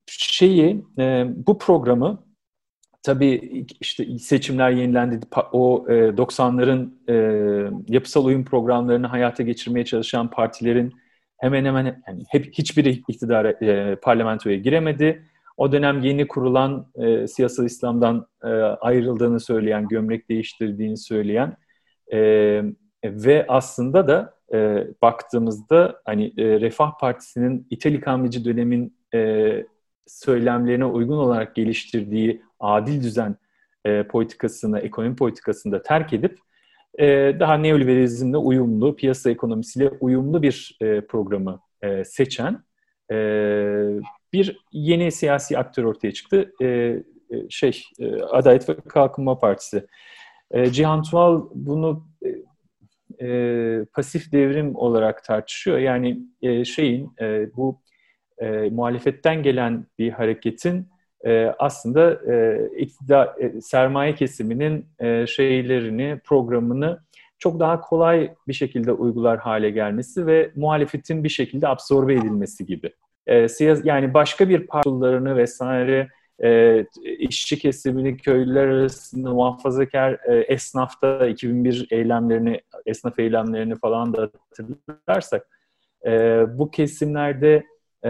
şeyi, 0.08 0.86
e, 1.00 1.26
bu 1.48 1.58
programı 1.58 2.24
tabii 3.04 3.66
işte 3.82 4.18
seçimler 4.18 4.72
yenilendi. 4.72 5.20
O 5.52 5.86
e, 5.90 5.94
90'ların 5.94 6.90
e, 7.10 7.16
yapısal 7.88 8.26
uyum 8.26 8.46
programlarını 8.46 9.08
hayata 9.08 9.44
geçirmeye 9.44 9.86
çalışan 9.86 10.30
partilerin 10.30 10.94
hemen 11.38 11.66
hemen 11.66 12.04
yani 12.08 12.24
hep 12.30 12.54
hiçbiri 12.54 12.90
iktidara 12.90 13.52
e, 13.52 13.96
parlamentoya 13.96 14.58
giremedi. 14.58 15.26
O 15.58 15.72
dönem 15.72 16.02
yeni 16.02 16.28
kurulan 16.28 16.88
e, 16.96 17.28
siyasal 17.28 17.66
İslam'dan 17.66 18.28
e, 18.44 18.48
ayrıldığını 18.82 19.40
söyleyen, 19.40 19.88
gömlek 19.88 20.30
değiştirdiğini 20.30 20.98
söyleyen 20.98 21.58
e, 22.14 22.20
ve 23.04 23.46
aslında 23.48 24.08
da 24.08 24.34
e, 24.54 24.88
baktığımızda 25.02 26.02
hani 26.06 26.34
e, 26.38 26.62
Refah 26.62 26.98
Partisi'nin 27.00 27.68
İthal 27.70 27.94
ikameci 27.94 28.46
dönemin 28.46 28.98
e, 29.14 29.20
söylemlerine 30.08 30.86
uygun 30.86 31.18
olarak 31.18 31.56
geliştirdiği 31.56 32.42
adil 32.60 33.04
düzen 33.04 33.36
e, 33.86 34.04
politikasını, 34.04 34.80
ekonomi 34.80 35.16
politikasını 35.16 35.72
da 35.74 35.84
terk 35.84 36.14
edip 36.14 36.40
e, 37.00 37.36
daha 37.40 37.58
neoliberalizmle 37.58 38.38
uyumlu, 38.38 38.96
piyasa 38.96 39.30
ekonomisiyle 39.30 39.90
uyumlu 39.90 40.42
bir 40.42 40.78
e, 40.82 41.02
programı 41.02 41.60
e, 41.82 42.04
seçen 42.04 42.64
e, 43.12 43.16
bir 44.34 44.58
yeni 44.72 45.12
siyasi 45.12 45.58
aktör 45.58 45.84
ortaya 45.84 46.12
çıktı. 46.12 46.54
E, 46.62 46.68
e 46.68 47.04
şey, 47.50 47.84
e, 48.00 48.22
Adalet 48.22 48.70
ve 48.70 48.76
Kalkınma 48.76 49.40
Partisi. 49.40 49.88
E, 50.52 50.72
Cihan 50.72 51.04
Tuval 51.04 51.42
bunu 51.54 52.08
e, 52.26 52.30
e, 53.28 53.86
pasif 53.94 54.32
devrim 54.32 54.76
olarak 54.76 55.24
tartışıyor. 55.24 55.78
Yani 55.78 56.20
e, 56.42 56.66
şeyin 56.66 57.12
e, 57.22 57.56
bu 57.56 57.82
e, 58.38 58.70
muhalefetten 58.70 59.44
gelen 59.44 59.86
bir 60.00 60.12
hareketin 60.12 60.88
e, 61.26 61.56
aslında 61.60 62.32
e, 62.34 62.68
iktidar, 62.78 63.36
e, 63.40 63.62
sermaye 63.62 64.16
kesiminin 64.16 64.86
e, 65.00 65.28
şeylerini, 65.28 66.20
programını 66.24 67.00
çok 67.40 67.60
daha 67.60 67.82
kolay 67.82 68.34
bir 68.48 68.54
şekilde 68.54 68.92
uygular 68.92 69.40
hale 69.40 69.70
gelmesi 69.70 70.28
ve 70.28 70.52
muhalefetin 70.56 71.24
bir 71.24 71.30
şekilde 71.30 71.68
absorbe 71.68 72.14
edilmesi 72.14 72.66
gibi. 72.66 72.92
E, 73.28 73.48
siyas 73.50 73.82
yani 73.84 74.14
başka 74.14 74.50
bir 74.50 74.68
partilerini 74.68 75.36
vesaire 75.36 76.10
e, 76.44 76.86
işçi 77.04 77.60
kesimini 77.60 78.18
köylüler 78.18 78.68
arasında 78.68 79.34
muhafazakar 79.34 80.14
e, 80.14 80.36
esnafta 80.36 81.28
2001 81.28 81.88
eylemlerini, 81.92 82.62
esnaf 82.86 83.20
eylemlerini 83.20 83.76
falan 83.76 84.14
da 84.14 84.30
hatırlarsak 84.50 85.48
e, 86.06 86.12
bu 86.58 86.72
kesimlerde 86.72 87.64
e, 88.04 88.10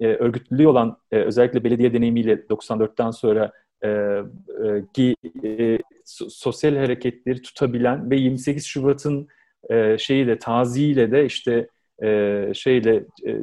e, 0.00 0.06
örgütlülüğü 0.06 0.66
olan 0.66 0.96
e, 1.12 1.16
özellikle 1.16 1.64
belediye 1.64 1.92
deneyimiyle 1.92 2.34
94'ten 2.34 3.10
sonra 3.10 3.52
e, 3.84 3.88
e, 3.88 4.22
ki, 4.94 5.16
e, 5.44 5.78
sosyal 6.28 6.76
hareketleri 6.76 7.42
tutabilen 7.42 8.10
ve 8.10 8.16
28 8.16 8.66
Şubat'ın 8.66 9.28
e, 9.70 9.98
şeyi 9.98 10.26
de 10.26 10.38
taziyle 10.38 11.10
de 11.10 11.24
işte 11.24 11.68
e, 12.02 12.52
şeyle 12.54 12.94
e, 13.26 13.40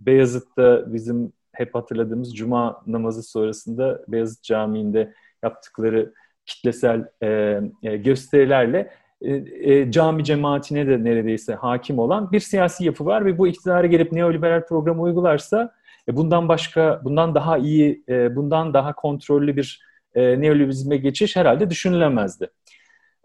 Beyazıt'ta 0.00 0.92
bizim 0.92 1.32
hep 1.52 1.74
hatırladığımız 1.74 2.36
Cuma 2.36 2.82
namazı 2.86 3.22
sonrasında 3.22 4.04
Beyazıt 4.08 4.42
Camii'nde 4.42 5.14
yaptıkları 5.42 6.12
kitlesel 6.46 7.08
e, 7.22 7.60
e, 7.82 7.96
gösterilerle 7.96 8.90
e, 9.20 9.34
e, 9.72 9.90
cami 9.90 10.24
cemaatine 10.24 10.86
de 10.86 11.04
neredeyse 11.04 11.54
hakim 11.54 11.98
olan 11.98 12.32
bir 12.32 12.40
siyasi 12.40 12.84
yapı 12.84 13.06
var 13.06 13.24
ve 13.24 13.38
bu 13.38 13.48
iktidara 13.48 13.86
gelip 13.86 14.12
neoliberal 14.12 14.66
programı 14.66 15.02
uygularsa 15.02 15.74
e, 16.08 16.16
bundan 16.16 16.48
başka, 16.48 17.00
bundan 17.04 17.34
daha 17.34 17.58
iyi, 17.58 18.04
e, 18.08 18.36
bundan 18.36 18.74
daha 18.74 18.92
kontrollü 18.92 19.56
bir 19.56 19.80
e, 20.14 20.40
neoliberalizme 20.40 20.96
geçiş 20.96 21.36
herhalde 21.36 21.70
düşünülemezdi. 21.70 22.50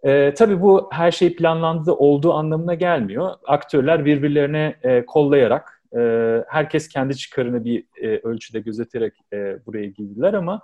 E, 0.03 0.33
tabii 0.33 0.61
bu 0.61 0.89
her 0.91 1.11
şey 1.11 1.35
planlandı 1.35 1.91
olduğu 1.91 2.33
anlamına 2.33 2.73
gelmiyor. 2.73 3.31
Aktörler 3.47 4.05
birbirlerine 4.05 4.75
e, 4.83 5.05
kollayarak, 5.05 5.83
e, 5.97 5.99
herkes 6.47 6.87
kendi 6.87 7.17
çıkarını 7.17 7.65
bir 7.65 7.83
e, 8.01 8.07
ölçüde 8.07 8.59
gözeterek 8.59 9.13
e, 9.33 9.65
buraya 9.65 9.85
girdiler 9.85 10.33
ama 10.33 10.61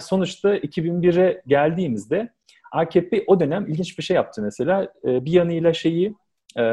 sonuçta 0.00 0.56
2001'e 0.56 1.42
geldiğimizde 1.46 2.32
AKP 2.72 3.24
o 3.26 3.40
dönem 3.40 3.66
ilginç 3.66 3.98
bir 3.98 4.02
şey 4.02 4.14
yaptı 4.14 4.42
mesela. 4.42 4.92
E, 5.04 5.24
bir 5.24 5.32
yanıyla 5.32 5.72
şeyi 5.72 6.14
e, 6.58 6.64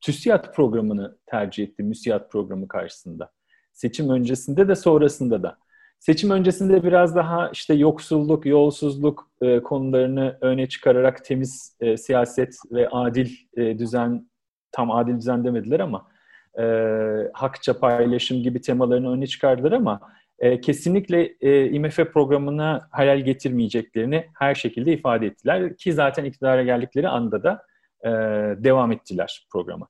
TÜSİAD 0.00 0.54
programını 0.54 1.18
tercih 1.26 1.64
etti, 1.64 1.82
MÜSİAD 1.82 2.28
programı 2.28 2.68
karşısında. 2.68 3.30
Seçim 3.72 4.10
öncesinde 4.10 4.68
de 4.68 4.74
sonrasında 4.74 5.42
da. 5.42 5.56
Seçim 5.98 6.30
öncesinde 6.30 6.82
biraz 6.82 7.16
daha 7.16 7.50
işte 7.50 7.74
yoksulluk, 7.74 8.46
yolsuzluk 8.46 9.30
e, 9.40 9.62
konularını 9.62 10.38
öne 10.40 10.68
çıkararak 10.68 11.24
temiz 11.24 11.76
e, 11.80 11.96
siyaset 11.96 12.54
ve 12.70 12.88
adil 12.88 13.30
e, 13.56 13.78
düzen, 13.78 14.30
tam 14.72 14.90
adil 14.90 15.16
düzen 15.16 15.44
demediler 15.44 15.80
ama 15.80 16.08
e, 16.58 16.64
hakça 17.32 17.80
paylaşım 17.80 18.42
gibi 18.42 18.60
temalarını 18.60 19.12
öne 19.12 19.26
çıkardılar 19.26 19.72
ama 19.72 20.00
e, 20.42 20.60
kesinlikle 20.60 21.34
e, 21.40 21.70
IMF 21.70 21.96
programına 21.96 22.88
hayal 22.90 23.18
getirmeyeceklerini 23.18 24.26
her 24.38 24.54
şekilde 24.54 24.92
ifade 24.92 25.26
ettiler. 25.26 25.76
Ki 25.76 25.92
zaten 25.92 26.24
iktidara 26.24 26.62
geldikleri 26.62 27.08
anda 27.08 27.42
da 27.42 27.62
e, 28.04 28.10
devam 28.64 28.92
ettiler 28.92 29.46
programa. 29.52 29.88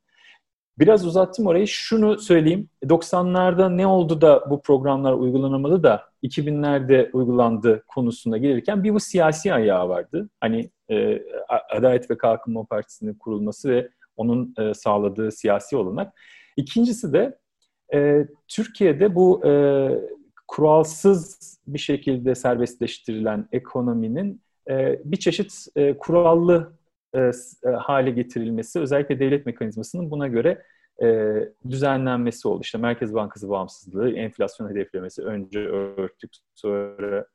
Biraz 0.79 1.07
uzattım 1.07 1.47
orayı. 1.47 1.67
Şunu 1.67 2.19
söyleyeyim. 2.19 2.69
90'larda 2.85 3.77
ne 3.77 3.87
oldu 3.87 4.21
da 4.21 4.51
bu 4.51 4.63
programlar 4.63 5.13
uygulanamadı 5.13 5.83
da 5.83 6.03
2000'lerde 6.23 7.11
uygulandı 7.13 7.85
konusuna 7.87 8.39
gelirken 8.39 8.85
bir 8.85 8.95
bu 8.95 9.01
siyasi 9.01 9.55
ayağı 9.55 9.89
vardı. 9.89 10.29
Hani 10.41 10.71
e, 10.91 11.23
Adalet 11.71 12.11
ve 12.11 12.19
Kalkınma 12.19 12.65
Partisi'nin 12.65 13.15
kurulması 13.15 13.71
ve 13.71 13.89
onun 14.17 14.55
e, 14.59 14.75
sağladığı 14.75 15.33
siyasi 15.33 15.77
olanak. 15.77 16.13
İkincisi 16.57 17.13
de 17.13 17.39
e, 17.95 18.27
Türkiye'de 18.49 19.15
bu 19.15 19.47
e, 19.47 19.51
kuralsız 20.53 21.39
bir 21.67 21.79
şekilde 21.79 22.35
serbestleştirilen 22.35 23.49
ekonominin 23.53 24.43
e, 24.71 25.01
bir 25.05 25.17
çeşit 25.17 25.67
e, 25.77 25.99
kurallı 25.99 26.73
e, 27.15 27.21
e, 27.65 27.69
hale 27.69 28.11
getirilmesi, 28.11 28.81
özellikle 28.81 29.21
devlet 29.21 29.47
mekanizmasının 29.47 30.11
buna 30.11 30.29
göre 30.29 30.63
e, 31.03 31.37
düzenlenmesi 31.71 32.49
oldu. 32.49 32.61
İşte 32.63 32.79
Merkez 32.79 33.15
Bankası 33.15 33.49
bağımsızlığı, 33.49 34.13
enflasyon 34.13 34.71
hedeflemesi 34.71 35.23
önce 35.23 35.59
örtük, 35.59 36.31
sonra 36.55 37.27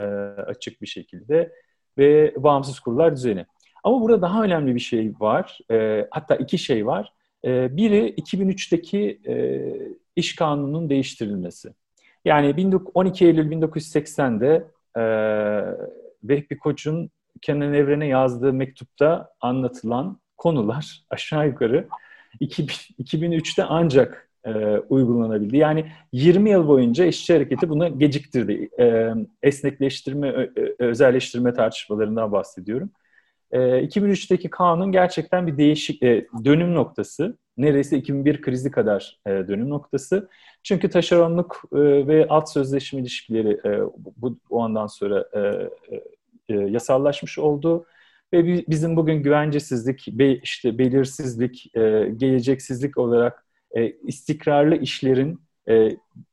e, 0.00 0.04
açık 0.46 0.82
bir 0.82 0.86
şekilde 0.86 1.52
ve 1.98 2.34
bağımsız 2.36 2.80
kurullar 2.80 3.16
düzeni. 3.16 3.46
Ama 3.84 4.00
burada 4.00 4.22
daha 4.22 4.44
önemli 4.44 4.74
bir 4.74 4.80
şey 4.80 5.12
var, 5.20 5.58
e, 5.70 6.08
hatta 6.10 6.36
iki 6.36 6.58
şey 6.58 6.86
var. 6.86 7.12
E, 7.44 7.76
biri 7.76 8.14
2003'teki 8.14 9.20
e, 9.26 9.64
iş 10.16 10.36
kanununun 10.36 10.90
değiştirilmesi. 10.90 11.72
Yani 12.24 12.82
12 12.94 13.26
Eylül 13.26 13.50
1980'de 13.50 14.64
e, 14.96 15.02
Vehbi 16.24 16.58
Koç'un 16.58 17.10
Kenan 17.42 17.74
Evren'e 17.74 18.06
yazdığı 18.06 18.52
mektupta 18.52 19.30
anlatılan 19.40 20.20
konular 20.36 21.04
aşağı 21.10 21.46
yukarı 21.46 21.88
2000, 22.40 22.74
2003'te 23.04 23.64
ancak 23.64 24.30
e, 24.44 24.50
uygulanabildi. 24.78 25.56
Yani 25.56 25.92
20 26.12 26.50
yıl 26.50 26.68
boyunca 26.68 27.04
işçi 27.04 27.32
hareketi 27.32 27.68
bunu 27.68 27.98
geciktirdi. 27.98 28.68
E, 28.80 29.14
esnekleştirme, 29.42 30.50
özelleştirme 30.78 31.54
tartışmalarından 31.54 32.32
bahsediyorum. 32.32 32.90
E, 33.52 33.58
2003'teki 33.58 34.50
kanun 34.50 34.92
gerçekten 34.92 35.46
bir 35.46 35.58
değişik 35.58 36.02
e, 36.02 36.26
dönüm 36.44 36.74
noktası. 36.74 37.38
Neredeyse 37.60 37.98
2001 37.98 38.42
krizi 38.42 38.70
kadar 38.70 39.20
e, 39.26 39.30
dönüm 39.30 39.70
noktası. 39.70 40.28
Çünkü 40.62 40.90
taşeronluk 40.90 41.62
e, 41.72 41.78
ve 42.06 42.26
alt 42.28 42.50
sözleşme 42.52 43.00
ilişkileri 43.00 43.60
e, 43.64 43.80
bu, 44.16 44.38
bu 44.50 44.62
andan 44.62 44.86
sonra 44.86 45.24
e, 45.32 45.38
e, 45.38 46.02
e, 46.48 46.54
yasallaşmış 46.54 47.38
oldu 47.38 47.86
ve 48.32 48.64
bizim 48.68 48.96
bugün 48.96 49.22
güvencesizlik, 49.22 50.08
be, 50.12 50.32
işte 50.32 50.78
belirsizlik, 50.78 51.76
e, 51.76 52.12
geleceksizlik 52.16 52.98
olarak 52.98 53.44
e, 53.76 53.90
istikrarlı 53.90 54.76
işlerin 54.76 55.40
e, 55.68 55.74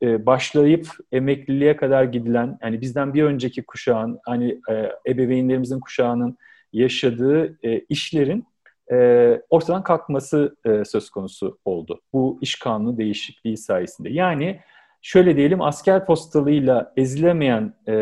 e, 0.01 0.25
başlayıp 0.25 0.87
emekliliğe 1.11 1.75
kadar 1.75 2.03
gidilen, 2.03 2.57
yani 2.63 2.81
bizden 2.81 3.13
bir 3.13 3.23
önceki 3.23 3.63
kuşağın, 3.63 4.19
hani 4.25 4.61
e, 4.69 4.91
ebeveynlerimizin 5.07 5.79
kuşağının 5.79 6.37
yaşadığı 6.73 7.57
e, 7.63 7.79
işlerin 7.79 8.45
e, 8.91 9.41
ortadan 9.49 9.83
kalkması 9.83 10.55
e, 10.65 10.85
söz 10.85 11.09
konusu 11.09 11.57
oldu. 11.65 12.01
Bu 12.13 12.39
iş 12.41 12.59
kanunu 12.59 12.97
değişikliği 12.97 13.57
sayesinde. 13.57 14.09
Yani 14.09 14.59
şöyle 15.01 15.35
diyelim 15.37 15.61
asker 15.61 16.05
postalıyla 16.05 16.93
ezilemeyen 16.97 17.73
e, 17.87 17.93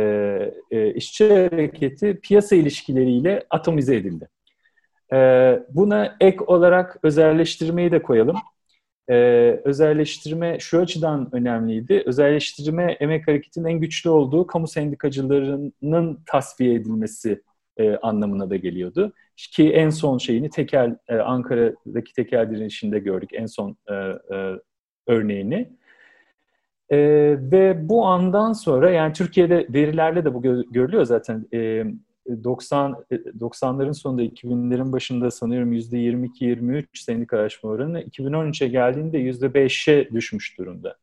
e, 0.71 0.93
işçi 0.93 1.29
hareketi 1.29 2.19
piyasa 2.23 2.55
ilişkileriyle 2.55 3.43
atomize 3.49 3.95
edildi. 3.95 4.29
E, 5.13 5.17
buna 5.69 6.17
ek 6.19 6.37
olarak 6.47 6.99
özelleştirmeyi 7.03 7.91
de 7.91 8.01
koyalım. 8.01 8.37
E, 9.09 9.15
özelleştirme 9.63 10.59
şu 10.59 10.79
açıdan 10.79 11.29
önemliydi. 11.31 12.03
Özelleştirme 12.05 12.91
emek 12.99 13.27
hareketinin 13.27 13.65
en 13.65 13.79
güçlü 13.79 14.09
olduğu 14.09 14.47
kamu 14.47 14.67
sendikacılarının 14.67 16.23
tasfiye 16.25 16.73
edilmesi 16.73 17.41
e, 17.77 17.95
anlamına 17.95 18.49
da 18.49 18.55
geliyordu. 18.55 19.13
Ki 19.37 19.73
en 19.73 19.89
son 19.89 20.17
şeyini 20.17 20.49
tekel 20.49 20.97
e, 21.07 21.15
Ankara'daki 21.15 22.13
tekel 22.13 22.51
direnişinde 22.51 22.99
gördük 22.99 23.29
en 23.33 23.45
son 23.45 23.77
e, 23.87 23.93
e, 23.93 24.59
örneğini. 25.07 25.69
E, 26.89 26.97
ve 27.51 27.89
bu 27.89 28.05
andan 28.05 28.53
sonra 28.53 28.89
yani 28.89 29.13
Türkiye'de 29.13 29.67
verilerle 29.69 30.25
de 30.25 30.33
bu 30.33 30.41
gö- 30.41 30.71
görülüyor 30.71 31.05
zaten. 31.05 31.47
E, 31.53 31.83
90 32.43 33.05
90'ların 33.39 33.93
sonunda 33.93 34.23
2000'lerin 34.23 34.91
başında 34.91 35.31
sanıyorum 35.31 35.73
%22-23 35.73 36.85
sendikalaşma 36.93 37.69
oranı 37.69 38.01
2013'e 38.01 38.67
geldiğinde 38.67 39.17
%5'e 39.19 40.09
düşmüş 40.13 40.57
durumda. 40.57 40.95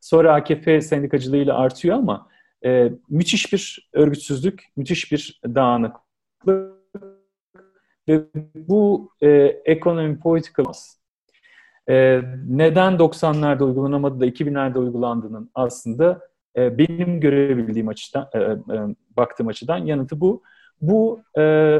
Sonra 0.00 0.34
AKP 0.34 0.80
sendikacılığıyla 0.80 1.58
artıyor 1.58 1.96
ama 1.96 2.28
e, 2.64 2.92
müthiş 3.08 3.52
bir 3.52 3.90
örgütsüzlük, 3.92 4.64
müthiş 4.76 5.12
bir 5.12 5.40
dağınıklık 5.44 6.01
ve 6.48 8.24
bu 8.54 9.10
e, 9.20 9.28
ekonomi 9.64 10.20
politikası 10.20 11.02
e, 11.88 12.22
neden 12.48 12.92
90'larda 12.92 13.64
uygulanamadı 13.64 14.20
da 14.20 14.26
2000'lerde 14.26 14.78
uygulandığının 14.78 15.50
aslında 15.54 16.20
e, 16.56 16.78
benim 16.78 17.20
görebildiğim 17.20 17.88
açıdan, 17.88 18.28
e, 18.34 18.38
e, 18.38 18.56
baktığım 19.16 19.48
açıdan 19.48 19.78
yanıtı 19.78 20.20
bu. 20.20 20.42
Bu 20.80 21.22
e, 21.38 21.78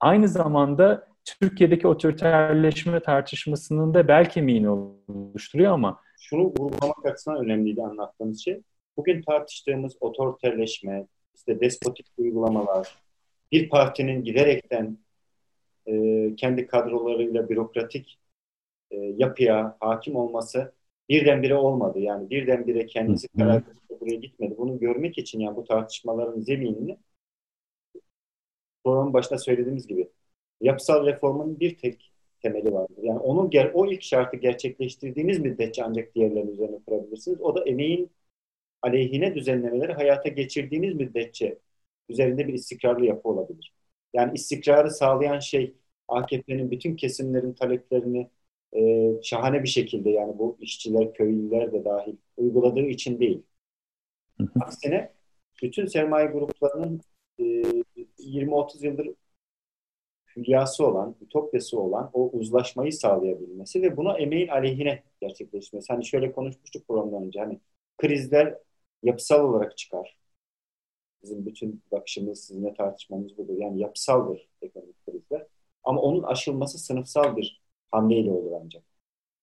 aynı 0.00 0.28
zamanda 0.28 1.08
Türkiye'deki 1.24 1.88
otoriterleşme 1.88 3.00
tartışmasının 3.00 3.94
da 3.94 4.08
bel 4.08 4.30
kemiğini 4.30 4.68
oluşturuyor 4.70 5.72
ama 5.72 6.00
şunu 6.20 6.42
vurgulamak 6.42 7.06
açısından 7.06 7.44
önemliydi 7.44 7.82
anlattığınız 7.82 8.44
şey. 8.44 8.62
Bugün 8.96 9.22
tartıştığımız 9.22 9.96
otoriterleşme, 10.00 11.06
işte 11.34 11.60
despotik 11.60 12.06
uygulamalar, 12.18 13.01
bir 13.52 13.68
partinin 13.68 14.24
giderekten 14.24 14.98
e, 15.86 15.92
kendi 16.36 16.66
kadrolarıyla 16.66 17.48
bürokratik 17.48 18.18
e, 18.90 18.96
yapıya 18.96 19.76
hakim 19.80 20.16
olması 20.16 20.72
birdenbire 21.08 21.54
olmadı. 21.54 21.98
Yani 21.98 22.30
birdenbire 22.30 22.86
kendisi 22.86 23.28
karar 23.28 23.62
buraya 24.00 24.16
gitmedi. 24.16 24.54
Bunu 24.58 24.78
görmek 24.78 25.18
için 25.18 25.40
yani 25.40 25.56
bu 25.56 25.64
tartışmaların 25.64 26.40
zeminini 26.40 26.98
programın 28.84 29.12
başında 29.12 29.38
söylediğimiz 29.38 29.86
gibi 29.86 30.08
yapısal 30.60 31.06
reformun 31.06 31.60
bir 31.60 31.78
tek 31.78 32.12
temeli 32.42 32.72
vardır. 32.72 33.02
Yani 33.02 33.18
onun 33.18 33.50
o 33.74 33.86
ilk 33.86 34.02
şartı 34.02 34.36
gerçekleştirdiğiniz 34.36 35.38
müddetçe 35.38 35.84
ancak 35.84 36.14
diğerlerinin 36.14 36.52
üzerine 36.52 36.78
kurabilirsiniz. 36.86 37.40
O 37.40 37.56
da 37.56 37.64
emeğin 37.64 38.10
aleyhine 38.82 39.34
düzenlemeleri 39.34 39.92
hayata 39.92 40.28
geçirdiğiniz 40.28 40.94
müddetçe 40.94 41.58
üzerinde 42.08 42.48
bir 42.48 42.54
istikrarlı 42.54 43.06
yapı 43.06 43.28
olabilir. 43.28 43.74
Yani 44.14 44.34
istikrarı 44.34 44.90
sağlayan 44.90 45.38
şey 45.38 45.74
AKP'nin 46.08 46.70
bütün 46.70 46.96
kesimlerin 46.96 47.52
taleplerini 47.52 48.30
e, 48.76 49.10
şahane 49.22 49.62
bir 49.62 49.68
şekilde 49.68 50.10
yani 50.10 50.38
bu 50.38 50.56
işçiler, 50.60 51.14
köylüler 51.14 51.72
de 51.72 51.84
dahil 51.84 52.16
uyguladığı 52.36 52.86
için 52.86 53.20
değil. 53.20 53.42
Aksine 54.60 55.12
bütün 55.62 55.86
sermaye 55.86 56.26
gruplarının 56.26 57.00
e, 57.38 57.42
20-30 58.18 58.86
yıldır 58.86 59.08
hülyası 60.36 60.86
olan, 60.86 61.16
ütopyası 61.20 61.80
olan 61.80 62.10
o 62.12 62.30
uzlaşmayı 62.30 62.92
sağlayabilmesi 62.92 63.82
ve 63.82 63.96
buna 63.96 64.18
emeğin 64.18 64.48
aleyhine 64.48 65.02
gerçekleşmesi. 65.20 65.92
Hani 65.92 66.06
şöyle 66.06 66.32
konuşmuştuk 66.32 66.88
programdan 66.88 67.24
önce 67.24 67.40
hani 67.40 67.60
krizler 67.98 68.58
yapısal 69.02 69.44
olarak 69.44 69.78
çıkar. 69.78 70.21
Bizim 71.22 71.46
bütün 71.46 71.82
bakışımız, 71.92 72.44
sizinle 72.44 72.74
tartışmamız 72.74 73.38
budur. 73.38 73.54
Yani 73.58 73.80
yapısaldır 73.80 74.48
ekonomik 74.62 75.06
krizler. 75.06 75.46
Ama 75.84 76.00
onun 76.00 76.22
aşılması 76.22 76.78
sınıfsal 76.78 77.36
bir 77.36 77.62
hamleyle 77.90 78.30
olur 78.30 78.52
ancak. 78.64 78.82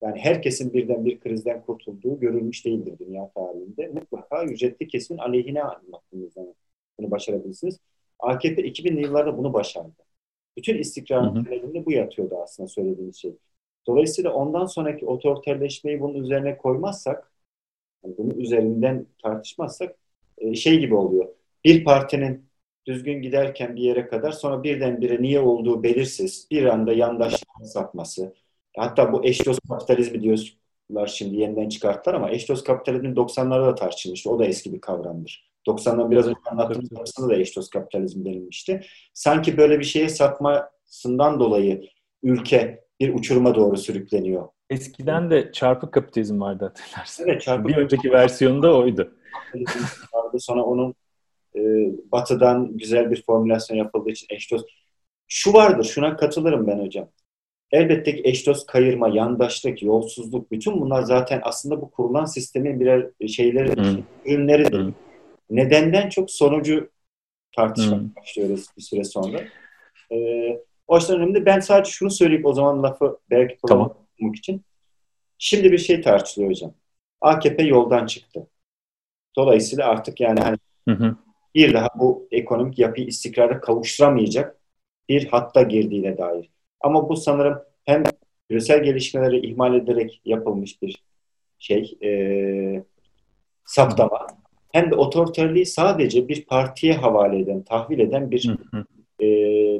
Yani 0.01 0.19
herkesin 0.19 0.73
birden 0.73 1.05
bir 1.05 1.19
krizden 1.19 1.61
kurtulduğu 1.61 2.19
görülmüş 2.19 2.65
değildir 2.65 2.99
dünya 2.99 3.31
tarihinde. 3.35 3.87
Mutlaka 3.87 4.45
ücretli 4.45 4.87
kesimin 4.87 5.19
aleyhine 5.19 5.63
baktığınız 5.63 6.33
zaman 6.33 6.55
bunu 6.99 7.11
başarabilirsiniz. 7.11 7.79
AKP 8.19 8.61
2000'li 8.61 9.01
yıllarda 9.01 9.37
bunu 9.37 9.53
başardı. 9.53 10.03
Bütün 10.57 10.77
istikrarın 10.77 11.43
temelinde 11.43 11.85
bu 11.85 11.91
yatıyordu 11.91 12.35
aslında 12.43 12.69
söylediğiniz 12.69 13.15
şey. 13.15 13.37
Dolayısıyla 13.87 14.33
ondan 14.33 14.65
sonraki 14.65 15.05
otoriterleşmeyi 15.05 16.01
bunun 16.01 16.23
üzerine 16.23 16.57
koymazsak, 16.57 17.31
yani 18.03 18.15
bunun 18.17 18.39
üzerinden 18.39 19.05
tartışmazsak 19.23 19.95
e, 20.37 20.55
şey 20.55 20.79
gibi 20.79 20.95
oluyor. 20.95 21.27
Bir 21.69 21.83
partinin 21.83 22.49
düzgün 22.87 23.21
giderken 23.21 23.75
bir 23.75 23.81
yere 23.81 24.07
kadar 24.07 24.31
sonra 24.31 24.63
birdenbire 24.63 25.21
niye 25.21 25.39
olduğu 25.39 25.83
belirsiz 25.83 26.47
bir 26.51 26.65
anda 26.65 26.93
yandaşlığa 26.93 27.65
sapması. 27.65 28.33
Hatta 28.77 29.13
bu 29.13 29.25
eş 29.25 29.45
dost 29.45 29.59
kapitalizmi 29.69 30.21
diyorlar 30.21 31.07
şimdi 31.07 31.35
yeniden 31.35 31.69
çıkarttılar 31.69 32.15
ama 32.15 32.31
eş 32.31 32.49
dost 32.49 32.67
kapitalizmin 32.67 33.15
90'larda 33.15 33.65
da 33.65 33.75
tartışılmıştı. 33.75 34.29
O 34.29 34.39
da 34.39 34.45
eski 34.45 34.73
bir 34.73 34.81
kavramdır. 34.81 35.51
90'dan 35.67 36.11
biraz 36.11 36.27
önce 36.27 36.39
anlattığım 36.45 36.87
kapsamında 36.87 37.33
da 37.33 37.39
eş 37.39 37.55
dost 37.55 37.73
kapitalizm 37.73 38.25
denilmişti. 38.25 38.81
Sanki 39.13 39.57
böyle 39.57 39.79
bir 39.79 39.85
şeye 39.85 40.09
sapmasından 40.09 41.39
dolayı 41.39 41.81
ülke 42.23 42.83
bir 42.99 43.13
uçuruma 43.13 43.55
doğru 43.55 43.77
sürükleniyor. 43.77 44.47
Eskiden 44.69 45.31
de 45.31 45.51
çarpık 45.51 45.93
kapitalizm 45.93 46.41
vardı 46.41 46.65
hatırlarsın. 46.65 47.23
Evet, 47.27 47.41
çarpık 47.41 47.67
bir 47.67 47.77
önceki 47.77 48.11
versiyonda 48.11 48.77
oydu. 48.77 49.13
Vardı. 50.13 50.37
Sonra 50.39 50.63
onun 50.63 50.95
e, 51.55 51.61
batıdan 52.11 52.77
güzel 52.77 53.11
bir 53.11 53.23
formülasyon 53.23 53.77
yapıldığı 53.77 54.09
için 54.09 54.27
eş 54.29 54.51
dost. 54.51 54.65
Şu 55.27 55.53
vardır, 55.53 55.83
şuna 55.83 56.17
katılırım 56.17 56.67
ben 56.67 56.79
hocam. 56.79 57.09
Elbette 57.71 58.15
ki 58.15 58.21
eş 58.25 58.47
dost 58.47 58.67
kayırma, 58.67 59.09
yandaşlık, 59.09 59.83
yolsuzluk, 59.83 60.51
bütün 60.51 60.81
bunlar 60.81 61.01
zaten 61.01 61.41
aslında 61.43 61.81
bu 61.81 61.91
kurulan 61.91 62.25
sistemin 62.25 62.79
birer 62.79 63.27
şeyleri, 63.27 63.75
hmm. 63.75 64.03
ürünleridir. 64.25 64.79
Hmm 64.79 64.93
nedenden 65.49 66.09
çok 66.09 66.31
sonucu 66.31 66.89
tartışmak 67.55 67.99
hmm. 67.99 68.15
başlıyoruz 68.15 68.65
bir 68.77 68.81
süre 68.81 69.03
sonra. 69.03 69.41
Ee, 70.11 70.59
o 70.87 70.95
açıdan 70.95 71.21
önemli. 71.21 71.45
Ben 71.45 71.59
sadece 71.59 71.91
şunu 71.91 72.11
söyleyip 72.11 72.45
o 72.45 72.53
zaman 72.53 72.83
lafı 72.83 73.19
belki 73.29 73.57
tamam. 73.67 73.97
için. 74.33 74.65
Şimdi 75.37 75.71
bir 75.71 75.77
şey 75.77 76.01
tartışılıyor 76.01 76.51
hocam. 76.51 76.73
AKP 77.21 77.63
yoldan 77.63 78.05
çıktı. 78.05 78.47
Dolayısıyla 79.35 79.87
artık 79.87 80.19
yani 80.19 80.39
hani 80.39 80.57
hı 80.89 81.15
bir 81.55 81.73
daha 81.73 81.87
bu 81.99 82.27
ekonomik 82.31 82.79
yapıyı 82.79 83.07
istikrara 83.07 83.61
kavuşturamayacak 83.61 84.59
bir 85.09 85.27
hatta 85.27 85.63
girdiğine 85.63 86.17
dair. 86.17 86.49
Ama 86.81 87.09
bu 87.09 87.15
sanırım 87.15 87.59
hem 87.85 88.03
küresel 88.49 88.83
gelişmeleri 88.83 89.47
ihmal 89.47 89.75
ederek 89.75 90.21
yapılmış 90.25 90.81
bir 90.81 91.03
şey, 91.59 91.97
e, 92.03 92.83
saptama 93.65 94.27
hem 94.71 94.91
de 94.91 94.95
otoriterliği 94.95 95.65
sadece 95.65 96.27
bir 96.27 96.45
partiye 96.45 96.93
havale 96.93 97.39
eden, 97.39 97.63
tahvil 97.63 97.99
eden 97.99 98.31
bir 98.31 98.55
e, 99.19 99.25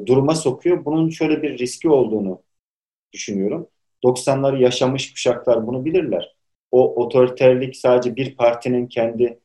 duruma 0.06 0.36
sokuyor. 0.36 0.86
Bunun 0.86 1.10
şöyle 1.10 1.42
bir 1.42 1.58
riski 1.58 1.90
olduğunu 1.90 2.42
düşünüyorum. 3.14 3.68
90'ları 4.04 4.62
yaşamış 4.62 5.14
kuşaklar 5.14 5.68
bunu 5.68 5.86
bilirler. 5.86 6.36
O 6.72 7.04
otoriterlik 7.04 7.76
sadece 7.76 8.16
bir 8.16 8.36
partinin 8.36 8.88
kendi 8.88 9.40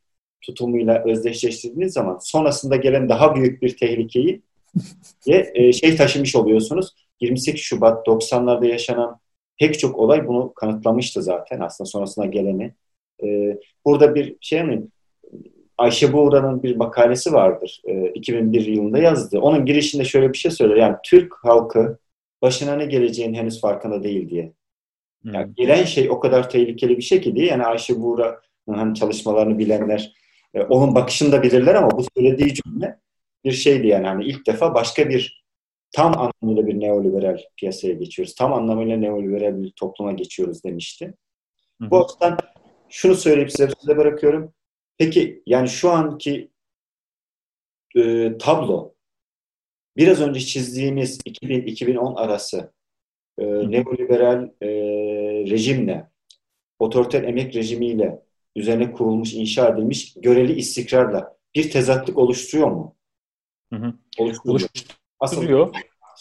tutumuyla 0.47 1.05
özdeşleştirdiğiniz 1.05 1.93
zaman 1.93 2.19
sonrasında 2.23 2.77
gelen 2.77 3.09
daha 3.09 3.35
büyük 3.35 3.63
bir 3.63 3.77
tehlikeyi 3.77 4.43
e, 5.27 5.73
şey 5.73 5.97
taşımış 5.97 6.37
oluyorsunuz. 6.37 6.91
28 7.21 7.61
Şubat 7.61 8.07
90'larda 8.07 8.67
yaşanan 8.67 9.21
pek 9.59 9.79
çok 9.79 9.99
olay 9.99 10.29
bunu 10.29 10.53
kanıtlamıştı 10.55 11.23
zaten 11.23 11.61
aslında 11.61 11.89
sonrasında 11.89 12.27
geleni. 12.27 12.75
E, 13.25 13.59
burada 13.85 14.15
bir 14.15 14.37
şey 14.41 14.63
mi 14.63 14.83
Ayşe 15.79 16.13
Buğra'nın 16.13 16.63
bir 16.63 16.77
makalesi 16.77 17.33
vardır. 17.33 17.83
E, 17.85 18.09
2001 18.09 18.67
yılında 18.67 18.99
yazdı. 18.99 19.39
Onun 19.41 19.67
girişinde 19.67 20.05
şöyle 20.05 20.33
bir 20.33 20.39
şey 20.39 20.51
söyler. 20.51 20.77
Yani 20.77 20.97
Türk 21.05 21.35
halkı 21.43 21.99
başına 22.43 22.77
ne 22.77 22.87
geleceğin 22.87 23.35
henüz 23.35 23.61
farkında 23.61 24.03
değil 24.03 24.31
diye. 24.31 24.53
Yani 25.25 25.47
hmm. 25.47 25.55
gelen 25.55 25.85
şey 25.85 26.11
o 26.11 26.21
kadar 26.21 26.51
tehlikeli 26.51 26.97
bir 26.97 27.03
şey 27.03 27.21
ki 27.21 27.37
diye. 27.37 27.47
Yani 27.47 27.65
Ayşe 27.65 28.01
Buğra'nın 28.01 28.79
hani 28.79 28.95
çalışmalarını 28.95 29.59
bilenler 29.59 30.13
e, 30.55 30.63
onun 30.63 30.95
bakışını 30.95 31.33
da 31.33 31.43
bilirler 31.43 31.75
ama 31.75 31.91
bu 31.91 32.05
söylediği 32.17 32.55
cümle 32.55 32.99
bir 33.45 33.53
şeydi 33.53 33.87
yani. 33.87 34.07
Hani 34.07 34.25
ilk 34.25 34.47
defa 34.47 34.75
başka 34.75 35.09
bir 35.09 35.45
tam 35.93 36.19
anlamıyla 36.19 36.67
bir 36.67 36.81
neoliberal 36.81 37.39
piyasaya 37.57 37.95
geçiyoruz. 37.95 38.35
Tam 38.35 38.53
anlamıyla 38.53 38.97
neoliberal 38.97 39.63
bir 39.63 39.71
topluma 39.71 40.13
geçiyoruz 40.13 40.65
demişti. 40.65 41.15
Hı 41.83 41.91
Bu 41.91 42.05
açıdan 42.05 42.39
şunu 42.89 43.15
söyleyip 43.15 43.51
size, 43.53 43.69
size 43.81 43.97
bırakıyorum. 43.97 44.53
Peki 44.99 45.43
yani 45.47 45.69
şu 45.69 45.91
anki 45.91 46.51
e, 47.97 48.33
tablo 48.39 48.95
biraz 49.97 50.21
önce 50.21 50.41
çizdiğimiz 50.41 51.21
2000-2010 51.21 52.17
arası 52.17 52.73
e, 53.39 53.45
neoliberal 53.47 54.51
e, 54.63 54.69
rejimle, 55.51 56.11
otoriter 56.79 57.23
emek 57.23 57.57
rejimiyle 57.57 58.24
üzerine 58.57 58.93
kurulmuş, 58.93 59.35
inşa 59.35 59.69
edilmiş 59.69 60.15
göreli 60.15 60.53
istikrarla 60.53 61.37
bir 61.55 61.71
tezatlık 61.71 62.19
oluşturuyor 62.19 62.71
mu? 62.71 62.97
Hı 63.73 63.77
hı. 63.77 63.95
Oluşturuyor. 64.19 64.69
Oluşturuyor. 65.21 65.75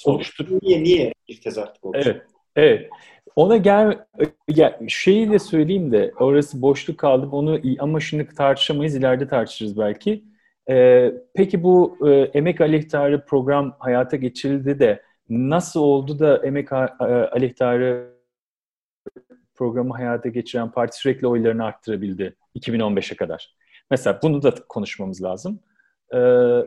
Oluşturuyor. 0.06 0.60
Niye, 0.64 0.84
niye 0.84 1.14
bir 1.30 1.42
tezatlık 1.42 1.86
oluşturuyor? 1.86 2.16
Evet. 2.16 2.28
Evet. 2.56 2.90
Ona 3.36 3.58
gel, 3.58 4.06
gel 4.48 4.88
şeyi 4.88 5.32
de 5.32 5.40
söyleyeyim 5.40 5.92
de 5.92 6.14
orası 6.20 6.62
boşluk 6.62 6.98
kaldı. 6.98 7.30
Onu 7.32 7.60
ama 7.80 8.00
şimdi 8.00 8.28
tartışamayız. 8.36 8.96
ileride 8.96 9.28
tartışırız 9.28 9.78
belki. 9.78 10.24
Ee, 10.70 11.14
peki 11.36 11.64
bu 11.64 11.98
e, 12.08 12.12
emek 12.12 12.62
aleyhtarı 12.62 13.26
program 13.26 13.76
hayata 13.80 14.18
geçirildi 14.18 14.80
de 14.80 15.02
nasıl 15.30 15.80
oldu 15.80 16.20
da 16.20 16.46
emek 16.46 16.72
e, 16.72 16.76
aleyhtarı 17.06 18.13
programı 19.56 19.94
hayata 19.94 20.30
geçiren 20.30 20.72
parti 20.72 20.98
sürekli 20.98 21.28
oylarını 21.28 21.66
arttırabildi 21.66 22.36
2015'e 22.56 23.16
kadar? 23.16 23.56
Mesela 23.92 24.20
bunu 24.24 24.44
da 24.44 24.56
konuşmamız 24.70 25.24
lazım. 25.24 25.60
Ee, 26.14 26.64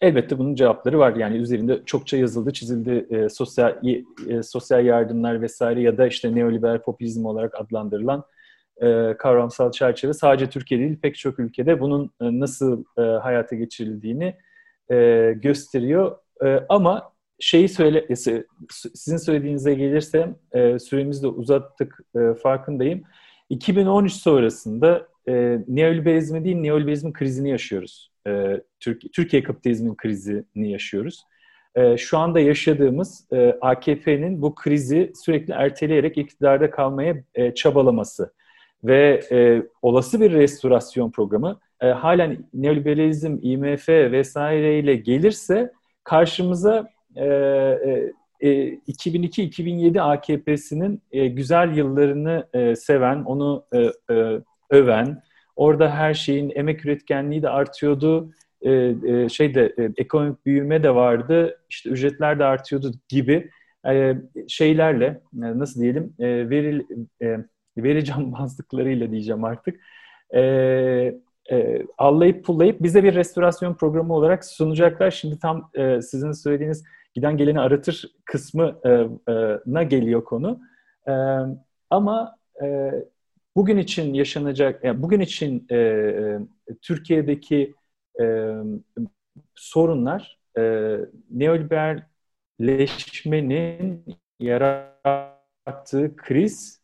Elbette 0.00 0.38
bunun 0.38 0.54
cevapları 0.54 0.98
var. 0.98 1.16
Yani 1.16 1.36
üzerinde 1.36 1.82
çokça 1.86 2.16
yazıldı, 2.16 2.52
çizildi 2.52 3.06
e, 3.10 3.28
sosyal 3.28 3.86
e, 4.28 4.42
sosyal 4.42 4.84
yardımlar 4.84 5.42
vesaire 5.42 5.80
ya 5.80 5.98
da 5.98 6.06
işte 6.06 6.34
neoliberal 6.34 6.82
popülizm 6.82 7.26
olarak 7.26 7.54
adlandırılan 7.60 8.24
e, 8.82 9.14
kavramsal 9.18 9.72
çerçeve 9.72 10.12
sadece 10.12 10.50
Türkiye 10.50 10.80
değil 10.80 10.98
pek 11.02 11.16
çok 11.16 11.38
ülkede 11.38 11.80
bunun 11.80 12.04
e, 12.04 12.40
nasıl 12.40 12.84
e, 12.98 13.02
hayata 13.02 13.56
geçirildiğini 13.56 14.36
e, 14.90 15.32
gösteriyor. 15.36 16.16
E, 16.44 16.66
ama 16.68 17.12
şeyi 17.40 17.68
söyle 17.68 18.06
e, 18.10 18.16
sizin 18.94 19.16
söylediğinize 19.16 19.74
gelirsem 19.74 20.36
e, 20.52 20.78
süremizi 20.78 21.22
de 21.22 21.26
uzattık 21.26 22.00
e, 22.16 22.34
farkındayım. 22.34 23.02
2013 23.50 24.12
sonrasında 24.12 25.08
e, 25.28 25.58
neoliberalizmi 25.68 26.44
değil 26.44 26.56
neoliberalizmin 26.56 27.12
krizini 27.12 27.50
yaşıyoruz 27.50 28.10
e, 28.28 28.60
Türkiye, 28.80 29.10
Türkiye 29.10 29.42
kapitalizmin 29.42 29.94
krizini 29.94 30.70
yaşıyoruz. 30.70 31.24
E, 31.74 31.96
şu 31.96 32.18
anda 32.18 32.40
yaşadığımız 32.40 33.26
e, 33.32 33.56
AKP'nin 33.60 34.42
bu 34.42 34.54
krizi 34.54 35.12
sürekli 35.24 35.52
erteleyerek 35.52 36.18
iktidarda 36.18 36.70
kalmaya 36.70 37.16
e, 37.34 37.54
çabalaması 37.54 38.32
ve 38.84 39.20
e, 39.32 39.62
olası 39.82 40.20
bir 40.20 40.32
restorasyon 40.32 41.10
programı 41.10 41.60
e, 41.80 41.86
halen 41.86 42.36
neoliberalizm, 42.54 43.38
IMF 43.42 43.88
vesaireyle 43.88 44.96
gelirse 44.96 45.72
karşımıza 46.04 46.88
e, 47.16 47.24
e, 48.40 48.74
2002-2007 48.88 50.00
AKP'sinin 50.00 51.02
e, 51.12 51.28
güzel 51.28 51.76
yıllarını 51.76 52.46
e, 52.54 52.76
seven, 52.76 53.16
onu 53.24 53.64
e, 53.72 53.78
e, 54.14 54.40
öven, 54.70 55.22
Orada 55.58 55.90
her 55.90 56.14
şeyin 56.14 56.52
emek 56.54 56.84
üretkenliği 56.84 57.42
de 57.42 57.48
artıyordu. 57.48 58.32
E, 58.62 58.72
e, 59.06 59.28
şeyde 59.28 59.74
e, 59.78 59.90
ekonomik 59.96 60.46
büyüme 60.46 60.82
de 60.82 60.94
vardı. 60.94 61.60
İşte 61.70 61.90
ücretler 61.90 62.38
de 62.38 62.44
artıyordu 62.44 62.92
gibi 63.08 63.50
e, 63.86 64.14
şeylerle 64.48 65.20
e, 65.34 65.58
nasıl 65.58 65.80
diyelim 65.80 66.14
e, 66.18 66.50
veri 66.50 66.86
e, 67.22 67.38
veri 67.76 68.04
cambazlıklarıyla 68.04 69.10
diyeceğim 69.10 69.44
artık. 69.44 69.80
E, 70.34 70.40
e, 71.50 71.82
allayıp 71.98 72.44
pullayıp 72.44 72.82
bize 72.82 73.04
bir 73.04 73.14
restorasyon 73.14 73.74
programı 73.74 74.14
olarak 74.14 74.44
sunacaklar. 74.44 75.10
Şimdi 75.10 75.38
tam 75.38 75.70
e, 75.74 76.02
sizin 76.02 76.32
söylediğiniz 76.32 76.84
giden 77.18 77.36
geleni 77.36 77.60
aratır 77.60 78.14
kısmına 78.24 79.82
geliyor 79.82 80.24
konu. 80.24 80.60
E, 81.08 81.12
ama 81.90 82.36
e, 82.62 82.92
bugün 83.56 83.78
için 83.78 84.14
yaşanacak, 84.14 84.84
yani 84.84 85.02
bugün 85.02 85.20
için 85.20 85.66
e, 85.70 85.76
e, 85.76 86.38
Türkiye'deki 86.82 87.74
e, 88.20 88.54
sorunlar 89.54 90.38
e, 90.58 90.96
neoliberleşmenin 91.30 94.04
yarattığı 94.40 96.16
kriz 96.16 96.80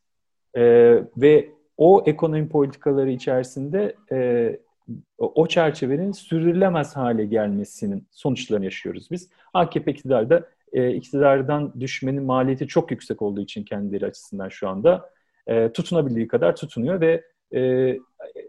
e, 0.57 0.63
ve 1.17 1.49
o 1.77 2.03
ekonomi 2.07 2.49
politikaları 2.49 3.11
içerisinde 3.11 3.97
e, 4.13 4.59
o 5.19 5.47
çerçevenin 5.47 6.13
sürdürülemez 6.13 6.97
hale 6.97 7.25
gelmesinin 7.25 8.07
sonuçlarını 8.11 8.65
yaşıyoruz 8.65 9.09
biz. 9.11 9.31
AKP 9.55 9.91
iktidarda 9.91 10.49
e, 10.73 10.95
iktidardan 10.95 11.81
düşmenin 11.81 12.23
maliyeti 12.23 12.67
çok 12.67 12.91
yüksek 12.91 13.23
olduğu 13.23 13.41
için 13.41 13.65
kendileri 13.65 14.07
açısından 14.07 14.49
şu 14.49 14.69
anda 14.69 15.11
e, 15.47 15.73
tutunabildiği 15.73 16.29
kadar 16.29 16.57
tutunuyor 16.57 17.01
ve 17.01 17.25
e, 17.53 17.61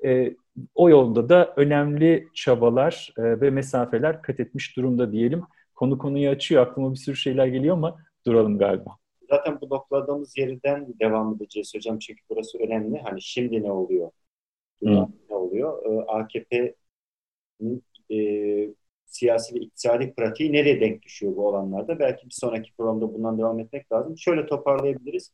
e, 0.06 0.36
o 0.76 0.90
yolda 0.90 1.30
da 1.30 1.54
önemli 1.56 2.28
çabalar 2.34 3.14
e, 3.18 3.42
ve 3.42 3.50
mesafeler 3.50 4.22
kat 4.22 4.40
etmiş 4.40 4.78
durumda 4.78 5.12
diyelim. 5.12 5.44
Konu 5.76 5.98
konuyu 5.98 6.30
açıyor. 6.30 6.68
Aklıma 6.68 6.92
bir 6.92 6.98
sürü 6.98 7.16
şeyler 7.16 7.48
geliyor 7.48 7.76
ama 7.76 7.98
duralım 8.28 8.58
galiba. 8.58 8.92
Zaten 9.30 9.58
bu 9.62 9.70
noktaladığımız 9.70 10.38
yerden 10.38 10.88
devam 11.00 11.36
edeceğiz 11.36 11.76
hocam. 11.76 12.00
Çünkü 12.00 12.22
burası 12.30 12.58
önemli. 12.58 13.02
Hani 13.04 13.22
şimdi 13.22 13.64
ne 13.64 13.72
oluyor? 13.72 14.12
Hı. 14.86 15.08
Ne 15.30 15.36
oluyor? 15.36 15.86
Ee, 15.86 16.06
AKP'nin 16.08 17.84
e, 18.12 18.18
siyasi 19.06 19.56
ve 19.56 19.60
iktisadi 19.60 20.14
pratiği 20.14 20.54
nereye 20.54 20.82
denk 20.82 21.02
düşüyor 21.02 21.36
bu 21.36 21.48
olanlarda? 21.48 22.00
Belki 22.00 22.26
bir 22.26 22.34
sonraki 22.34 22.74
programda 22.74 23.14
bundan 23.14 23.38
devam 23.38 23.60
etmek 23.60 23.92
lazım. 23.92 24.18
Şöyle 24.18 24.46
toparlayabiliriz 24.46 25.32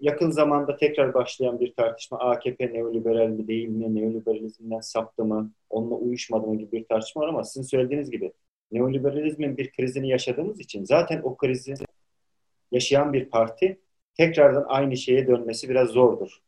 yakın 0.00 0.30
zamanda 0.30 0.76
tekrar 0.76 1.14
başlayan 1.14 1.60
bir 1.60 1.74
tartışma 1.74 2.18
AKP 2.18 2.72
neoliberal 2.72 3.28
mi 3.28 3.48
değil 3.48 3.68
mi, 3.68 3.94
neoliberalizmden 3.94 4.80
saptı 4.80 5.24
mı, 5.24 5.52
onunla 5.70 5.94
uyuşmadı 5.94 6.46
mı 6.46 6.58
gibi 6.58 6.72
bir 6.72 6.84
tartışma 6.84 7.22
var 7.22 7.28
ama 7.28 7.44
sizin 7.44 7.62
söylediğiniz 7.62 8.10
gibi 8.10 8.32
neoliberalizmin 8.72 9.56
bir 9.56 9.72
krizini 9.72 10.08
yaşadığımız 10.08 10.60
için 10.60 10.84
zaten 10.84 11.20
o 11.22 11.36
krizi 11.36 11.74
yaşayan 12.72 13.12
bir 13.12 13.30
parti 13.30 13.80
tekrardan 14.14 14.64
aynı 14.68 14.96
şeye 14.96 15.26
dönmesi 15.26 15.68
biraz 15.68 15.88
zordur. 15.88 16.42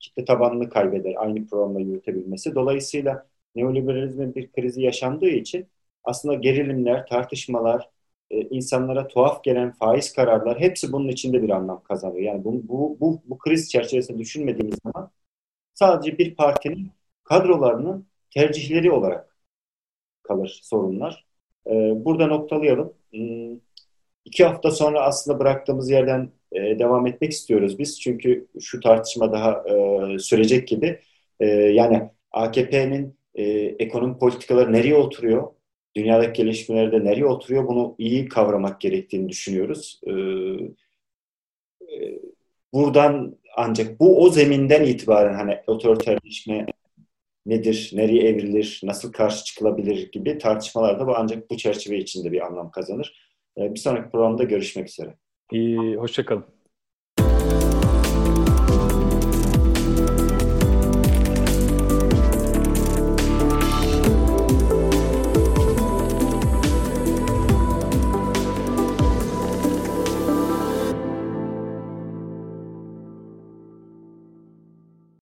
Kitle 0.00 0.24
tabanını 0.24 0.68
kaybeder 0.70 1.14
aynı 1.16 1.46
programla 1.46 1.80
yürütebilmesi. 1.80 2.54
Dolayısıyla 2.54 3.26
neoliberalizmin 3.54 4.34
bir 4.34 4.52
krizi 4.52 4.82
yaşandığı 4.82 5.28
için 5.28 5.66
aslında 6.04 6.34
gerilimler, 6.34 7.06
tartışmalar, 7.06 7.90
e, 8.30 8.40
insanlara 8.40 9.08
tuhaf 9.08 9.44
gelen 9.44 9.72
faiz 9.72 10.12
kararlar 10.12 10.60
hepsi 10.60 10.92
bunun 10.92 11.08
içinde 11.08 11.42
bir 11.42 11.50
anlam 11.50 11.82
kazanıyor. 11.82 12.22
Yani 12.22 12.44
bu, 12.44 12.68
bu, 12.68 12.96
bu, 13.00 13.22
bu 13.24 13.38
kriz 13.38 13.70
çerçevesinde 13.70 14.18
düşünmediğimiz 14.18 14.78
zaman 14.84 15.10
sadece 15.74 16.18
bir 16.18 16.34
partinin 16.36 16.92
kadrolarının 17.24 18.06
tercihleri 18.30 18.90
olarak 18.92 19.36
kalır 20.22 20.60
sorunlar. 20.62 21.26
E, 21.66 21.72
burada 22.04 22.26
noktalayalım. 22.26 22.94
Hmm, 23.10 23.60
iki 24.24 24.44
hafta 24.44 24.70
sonra 24.70 25.02
aslında 25.02 25.38
bıraktığımız 25.38 25.90
yerden 25.90 26.30
e, 26.52 26.78
devam 26.78 27.06
etmek 27.06 27.32
istiyoruz 27.32 27.78
biz. 27.78 28.00
Çünkü 28.00 28.46
şu 28.60 28.80
tartışma 28.80 29.32
daha 29.32 29.64
e, 29.68 30.18
sürecek 30.18 30.68
gibi. 30.68 31.00
E, 31.40 31.46
yani 31.46 32.10
AKP'nin 32.32 33.16
e, 33.34 33.44
ekonomi 33.78 34.18
politikaları 34.18 34.72
nereye 34.72 34.94
oturuyor? 34.94 35.56
dünyadaki 35.96 36.42
gelişmelerde 36.42 37.04
nereye 37.04 37.26
oturuyor 37.26 37.68
bunu 37.68 37.94
iyi 37.98 38.28
kavramak 38.28 38.80
gerektiğini 38.80 39.28
düşünüyoruz. 39.28 40.00
Ee, 40.06 40.12
e, 41.94 42.20
buradan 42.72 43.38
ancak 43.56 44.00
bu 44.00 44.22
o 44.22 44.30
zeminden 44.30 44.84
itibaren 44.84 45.34
hani 45.34 45.58
otoriterleşme 45.66 46.66
nedir, 47.46 47.90
nereye 47.94 48.22
evrilir, 48.28 48.80
nasıl 48.84 49.12
karşı 49.12 49.44
çıkılabilir 49.44 50.12
gibi 50.12 50.38
tartışmalarda 50.38 51.06
bu 51.06 51.16
ancak 51.16 51.50
bu 51.50 51.56
çerçeve 51.56 51.98
içinde 51.98 52.32
bir 52.32 52.46
anlam 52.46 52.70
kazanır. 52.70 53.36
Ee, 53.58 53.74
bir 53.74 53.80
sonraki 53.80 54.10
programda 54.10 54.44
görüşmek 54.44 54.88
üzere. 54.88 55.14
İyi, 55.50 55.96
hoşçakalın. 55.96 56.55